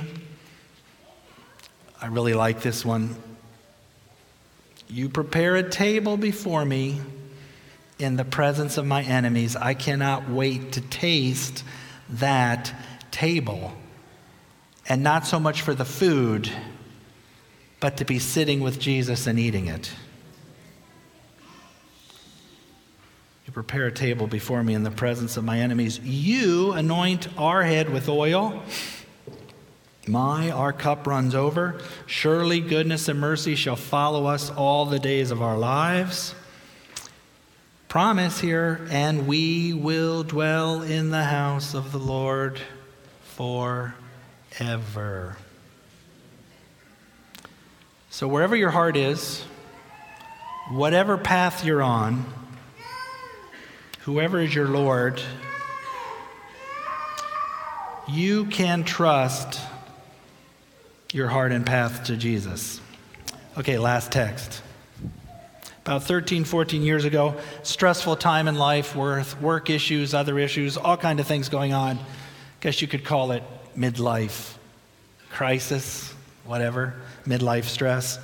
I 2.03 2.07
really 2.07 2.33
like 2.33 2.61
this 2.61 2.83
one. 2.83 3.15
You 4.89 5.07
prepare 5.07 5.55
a 5.55 5.69
table 5.69 6.17
before 6.17 6.65
me 6.65 6.99
in 7.97 8.17
the 8.17 8.25
presence 8.25 8.77
of 8.77 8.85
my 8.85 9.03
enemies. 9.03 9.55
I 9.55 9.73
cannot 9.73 10.29
wait 10.29 10.73
to 10.73 10.81
taste 10.81 11.63
that 12.09 12.73
table. 13.11 13.71
And 14.89 15.01
not 15.01 15.25
so 15.25 15.39
much 15.39 15.61
for 15.61 15.73
the 15.73 15.85
food, 15.85 16.51
but 17.79 17.95
to 17.95 18.03
be 18.03 18.19
sitting 18.19 18.59
with 18.59 18.81
Jesus 18.81 19.25
and 19.25 19.39
eating 19.39 19.67
it. 19.67 19.89
You 23.47 23.53
prepare 23.53 23.85
a 23.85 23.93
table 23.93 24.27
before 24.27 24.61
me 24.61 24.73
in 24.73 24.83
the 24.83 24.91
presence 24.91 25.37
of 25.37 25.45
my 25.45 25.61
enemies. 25.61 25.99
You 25.99 26.73
anoint 26.73 27.29
our 27.37 27.63
head 27.63 27.89
with 27.89 28.09
oil. 28.09 28.61
My, 30.05 30.51
our 30.51 30.73
cup 30.73 31.07
runs 31.07 31.33
over. 31.33 31.79
Surely 32.07 32.59
goodness 32.59 33.07
and 33.07 33.19
mercy 33.19 33.55
shall 33.55 33.77
follow 33.77 34.25
us 34.25 34.49
all 34.49 34.85
the 34.85 34.99
days 34.99 35.31
of 35.31 35.41
our 35.41 35.57
lives. 35.57 36.35
Promise 37.87 38.39
here, 38.41 38.85
and 38.89 39.27
we 39.27 39.71
will 39.71 40.23
dwell 40.23 40.81
in 40.81 41.09
the 41.09 41.23
house 41.23 41.73
of 41.73 41.93
the 41.93 41.99
Lord 41.99 42.59
forever. 43.23 43.95
So, 48.09 48.27
wherever 48.27 48.55
your 48.55 48.71
heart 48.71 48.97
is, 48.97 49.43
whatever 50.69 51.17
path 51.17 51.63
you're 51.63 51.81
on, 51.81 52.25
whoever 54.01 54.41
is 54.41 54.53
your 54.53 54.67
Lord, 54.67 55.21
you 58.07 58.45
can 58.45 58.83
trust 58.83 59.61
your 61.13 61.27
heart 61.27 61.51
and 61.51 61.65
path 61.65 62.05
to 62.05 62.17
Jesus. 62.17 62.81
Okay, 63.55 63.77
last 63.77 64.11
text. 64.11 64.63
About 65.85 66.03
13, 66.03 66.43
14 66.43 66.81
years 66.81 67.05
ago, 67.05 67.35
stressful 67.61 68.15
time 68.15 68.47
in 68.47 68.55
life, 68.55 68.95
worth 68.95 69.39
work 69.39 69.69
issues, 69.69 70.13
other 70.13 70.39
issues, 70.39 70.75
all 70.75 70.97
kind 70.97 71.19
of 71.19 71.27
things 71.27 71.49
going 71.49 71.71
on. 71.71 71.99
Guess 72.61 72.81
you 72.81 72.87
could 72.87 73.03
call 73.03 73.31
it 73.31 73.43
midlife 73.77 74.55
crisis, 75.29 76.13
whatever, 76.45 76.95
midlife 77.27 77.65
stress. 77.65 78.17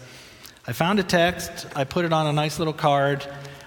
I 0.66 0.74
found 0.74 1.00
a 1.00 1.04
text, 1.04 1.68
I 1.76 1.84
put 1.84 2.06
it 2.06 2.14
on 2.14 2.28
a 2.28 2.34
nice 2.34 2.60
little 2.60 2.74
card. 2.74 3.26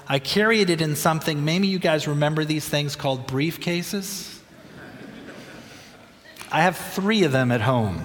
I 0.08 0.18
carried 0.18 0.68
it 0.68 0.80
in 0.80 0.96
something, 0.96 1.44
maybe 1.44 1.68
you 1.68 1.78
guys 1.78 2.08
remember 2.08 2.44
these 2.44 2.68
things 2.68 2.96
called 2.96 3.28
briefcases. 3.28 4.38
I 6.50 6.62
have 6.62 6.76
three 6.76 7.22
of 7.22 7.32
them 7.32 7.52
at 7.52 7.60
home. 7.60 8.02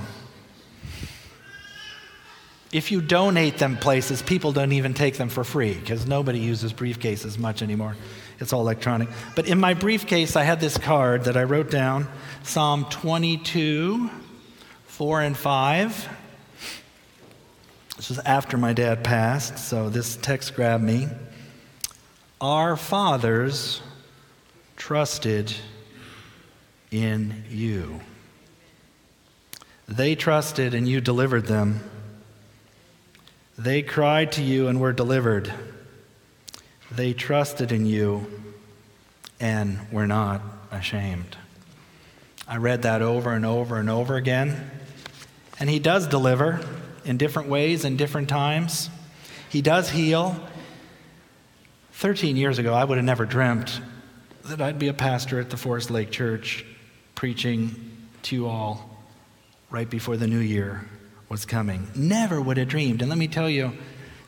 If 2.72 2.92
you 2.92 3.02
donate 3.02 3.58
them 3.58 3.78
places, 3.78 4.22
people 4.22 4.52
don't 4.52 4.74
even 4.74 4.94
take 4.94 5.16
them 5.16 5.30
for 5.30 5.44
free 5.44 5.74
because 5.74 6.06
nobody 6.06 6.40
uses 6.40 6.74
briefcases 6.74 7.38
much 7.38 7.62
anymore. 7.62 7.96
It's 8.40 8.52
all 8.52 8.62
electronic. 8.62 9.10
But 9.36 9.48
in 9.48 9.60
my 9.60 9.74
briefcase, 9.74 10.36
I 10.36 10.44
had 10.44 10.60
this 10.60 10.78
card 10.78 11.24
that 11.24 11.38
I 11.38 11.44
wrote 11.44 11.72
down 11.72 12.08
Psalm 12.44 12.86
22, 12.90 14.10
4 14.86 15.22
and 15.22 15.38
5. 15.38 16.10
This 17.96 18.10
was 18.10 18.20
after 18.20 18.58
my 18.58 18.74
dad 18.74 19.04
passed, 19.04 19.58
so 19.58 19.90
this 19.90 20.18
text 20.18 20.54
grabbed 20.54 20.84
me. 20.84 21.08
Our 22.40 22.76
fathers 22.76 23.82
trusted 24.76 25.54
in 26.92 27.44
you. 27.50 28.02
They 29.88 30.16
trusted 30.16 30.74
and 30.74 30.88
you 30.88 31.02
delivered 31.02 31.46
them. 31.48 31.80
They 33.58 33.82
cried 33.82 34.34
to 34.34 34.44
you 34.44 34.68
and 34.68 34.80
were 34.80 34.94
delivered. 34.94 35.52
They 36.92 37.14
trusted 37.14 37.72
in 37.72 37.88
you 37.88 38.28
and 39.40 39.80
were 39.92 40.06
not 40.06 40.42
ashamed. 40.72 41.36
I 42.48 42.58
read 42.58 42.84
that 42.84 43.02
over 43.02 43.32
and 43.34 43.46
over 43.46 43.80
and 43.80 43.90
over 43.90 44.16
again. 44.16 44.70
And 45.60 45.70
he 45.70 45.80
does 45.80 46.06
deliver 46.06 46.64
in 47.04 47.18
different 47.18 47.50
ways 47.50 47.84
and 47.84 47.98
different 47.98 48.30
times. 48.30 48.92
He 49.50 49.64
does 49.64 49.90
heal. 49.90 50.40
13 51.94 52.38
years 52.38 52.60
ago, 52.60 52.76
I 52.76 52.84
would 52.84 53.00
have 53.00 53.06
never 53.06 53.26
dreamt 53.26 53.82
that 54.46 54.62
I'd 54.62 54.78
be 54.78 54.88
a 54.88 54.94
pastor 54.94 55.40
at 55.40 55.50
the 55.50 55.58
Forest 55.58 55.90
Lake 55.90 56.12
Church 56.12 56.64
preaching 57.16 58.08
to 58.22 58.36
you 58.36 58.48
all 58.48 59.04
right 59.72 59.90
before 59.90 60.16
the 60.16 60.28
new 60.28 60.38
year 60.38 60.86
was 61.30 61.46
coming. 61.46 61.88
Never 61.96 62.40
would 62.42 62.58
have 62.58 62.68
dreamed. 62.68 63.02
And 63.02 63.10
let 63.10 63.18
me 63.18 63.28
tell 63.28 63.50
you, 63.50 63.74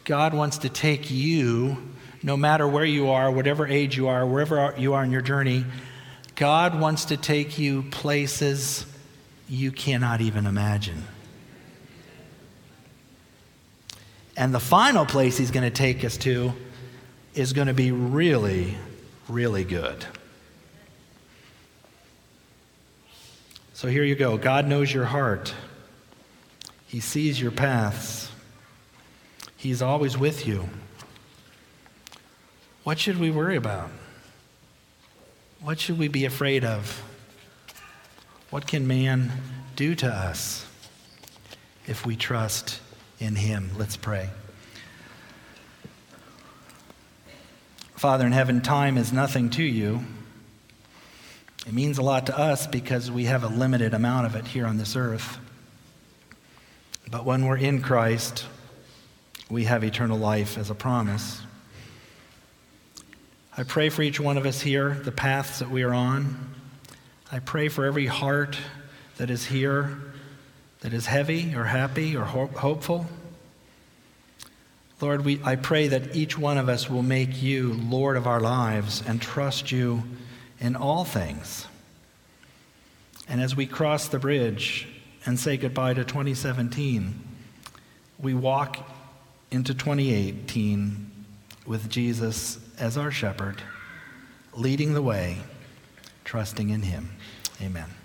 God 0.04 0.34
wants 0.34 0.60
to 0.60 0.70
take 0.70 1.12
you, 1.12 1.78
no 2.24 2.36
matter 2.36 2.68
where 2.68 2.86
you 2.86 3.10
are, 3.10 3.32
whatever 3.32 3.66
age 3.68 3.96
you 3.96 4.08
are, 4.08 4.26
wherever 4.26 4.74
you 4.78 4.94
are 4.94 5.04
in 5.04 5.12
your 5.12 5.22
journey, 5.22 5.66
God 6.36 6.80
wants 6.80 7.06
to 7.06 7.18
take 7.18 7.58
you 7.58 7.84
places 7.84 8.86
you 9.48 9.72
cannot 9.72 10.22
even 10.22 10.46
imagine. 10.46 11.04
And 14.38 14.54
the 14.54 14.60
final 14.60 15.06
place 15.06 15.38
He's 15.38 15.52
going 15.52 15.70
to 15.70 15.76
take 15.76 16.06
us 16.06 16.16
to 16.18 16.54
is 17.34 17.54
going 17.54 17.68
to 17.68 17.74
be 17.74 17.92
really, 17.92 18.76
really 19.28 19.64
good. 19.64 20.06
So 23.74 23.88
here 23.88 24.04
you 24.04 24.16
go. 24.16 24.38
God 24.38 24.68
knows 24.68 24.94
your 24.94 25.06
heart. 25.06 25.54
He 26.90 27.00
sees 27.02 27.40
your 27.40 27.52
paths. 27.52 28.32
He's 29.56 29.80
always 29.80 30.18
with 30.18 30.48
you. 30.48 30.68
What 32.84 32.98
should 32.98 33.20
we 33.20 33.30
worry 33.30 33.56
about? 33.56 33.92
What 35.62 35.80
should 35.80 36.00
we 36.00 36.08
be 36.08 36.26
afraid 36.26 36.66
of? 36.66 37.04
What 38.50 38.66
can 38.66 38.88
man 38.88 39.32
do 39.76 39.94
to 39.96 40.08
us 40.08 40.66
if 41.86 42.08
we 42.08 42.16
trust 42.16 42.80
in 43.20 43.36
him? 43.36 43.70
Let's 43.78 43.96
pray. 43.96 44.32
Father 47.96 48.26
in 48.26 48.32
heaven, 48.32 48.62
time 48.62 48.98
is 48.98 49.14
nothing 49.14 49.52
to 49.52 49.64
you. 49.64 50.00
It 51.68 51.74
means 51.74 52.00
a 52.00 52.02
lot 52.02 52.26
to 52.28 52.40
us 52.40 52.66
because 52.66 53.12
we 53.12 53.26
have 53.26 53.44
a 53.44 53.48
limited 53.48 53.94
amount 53.94 54.26
of 54.26 54.36
it 54.36 54.48
here 54.48 54.66
on 54.66 54.78
this 54.78 54.96
earth. 54.96 55.38
But 57.12 57.26
when 57.26 57.46
we're 57.46 57.58
in 57.58 57.82
Christ, 57.82 58.46
we 59.50 59.64
have 59.64 59.84
eternal 59.84 60.18
life 60.18 60.58
as 60.58 60.70
a 60.70 60.76
promise. 60.76 61.42
I 63.58 63.64
pray 63.64 63.90
for 63.90 64.04
each 64.04 64.20
one 64.20 64.38
of 64.38 64.46
us 64.46 64.62
here, 64.62 64.94
the 64.94 65.12
paths 65.12 65.60
that 65.60 65.72
we 65.72 65.84
are 65.84 65.94
on. 65.94 66.54
I 67.32 67.40
pray 67.40 67.68
for 67.68 67.86
every 67.86 68.06
heart 68.06 68.58
that 69.18 69.30
is 69.30 69.46
here 69.46 69.98
that 70.82 70.94
is 70.94 71.08
heavy 71.08 71.56
or 71.56 71.66
happy 71.66 72.16
or 72.16 72.24
hopeful. 72.24 73.06
Lord, 75.02 75.26
we, 75.26 75.42
I 75.44 75.56
pray 75.56 75.88
that 75.88 76.16
each 76.16 76.38
one 76.38 76.58
of 76.58 76.70
us 76.70 76.90
will 76.90 77.04
make 77.04 77.42
you 77.42 77.74
Lord 77.74 78.18
of 78.18 78.28
our 78.28 78.40
lives 78.40 79.04
and 79.06 79.22
trust 79.22 79.72
you 79.72 80.04
in 80.60 80.76
all 80.76 81.06
things. 81.06 81.66
And 83.28 83.42
as 83.42 83.56
we 83.56 83.66
cross 83.66 84.08
the 84.08 84.20
bridge, 84.20 84.88
and 85.26 85.40
say 85.40 85.58
goodbye 85.58 85.94
to 85.94 86.04
2017, 86.04 87.20
we 88.20 88.34
walk 88.34 88.90
into 89.52 89.74
2018 89.74 91.12
with 91.66 91.90
Jesus 91.90 92.60
as 92.78 92.98
our 92.98 93.12
shepherd, 93.12 93.62
leading 94.54 94.94
the 94.94 95.02
way, 95.02 95.38
trusting 96.24 96.70
in 96.70 96.82
him. 96.84 97.10
Amen. 97.62 97.99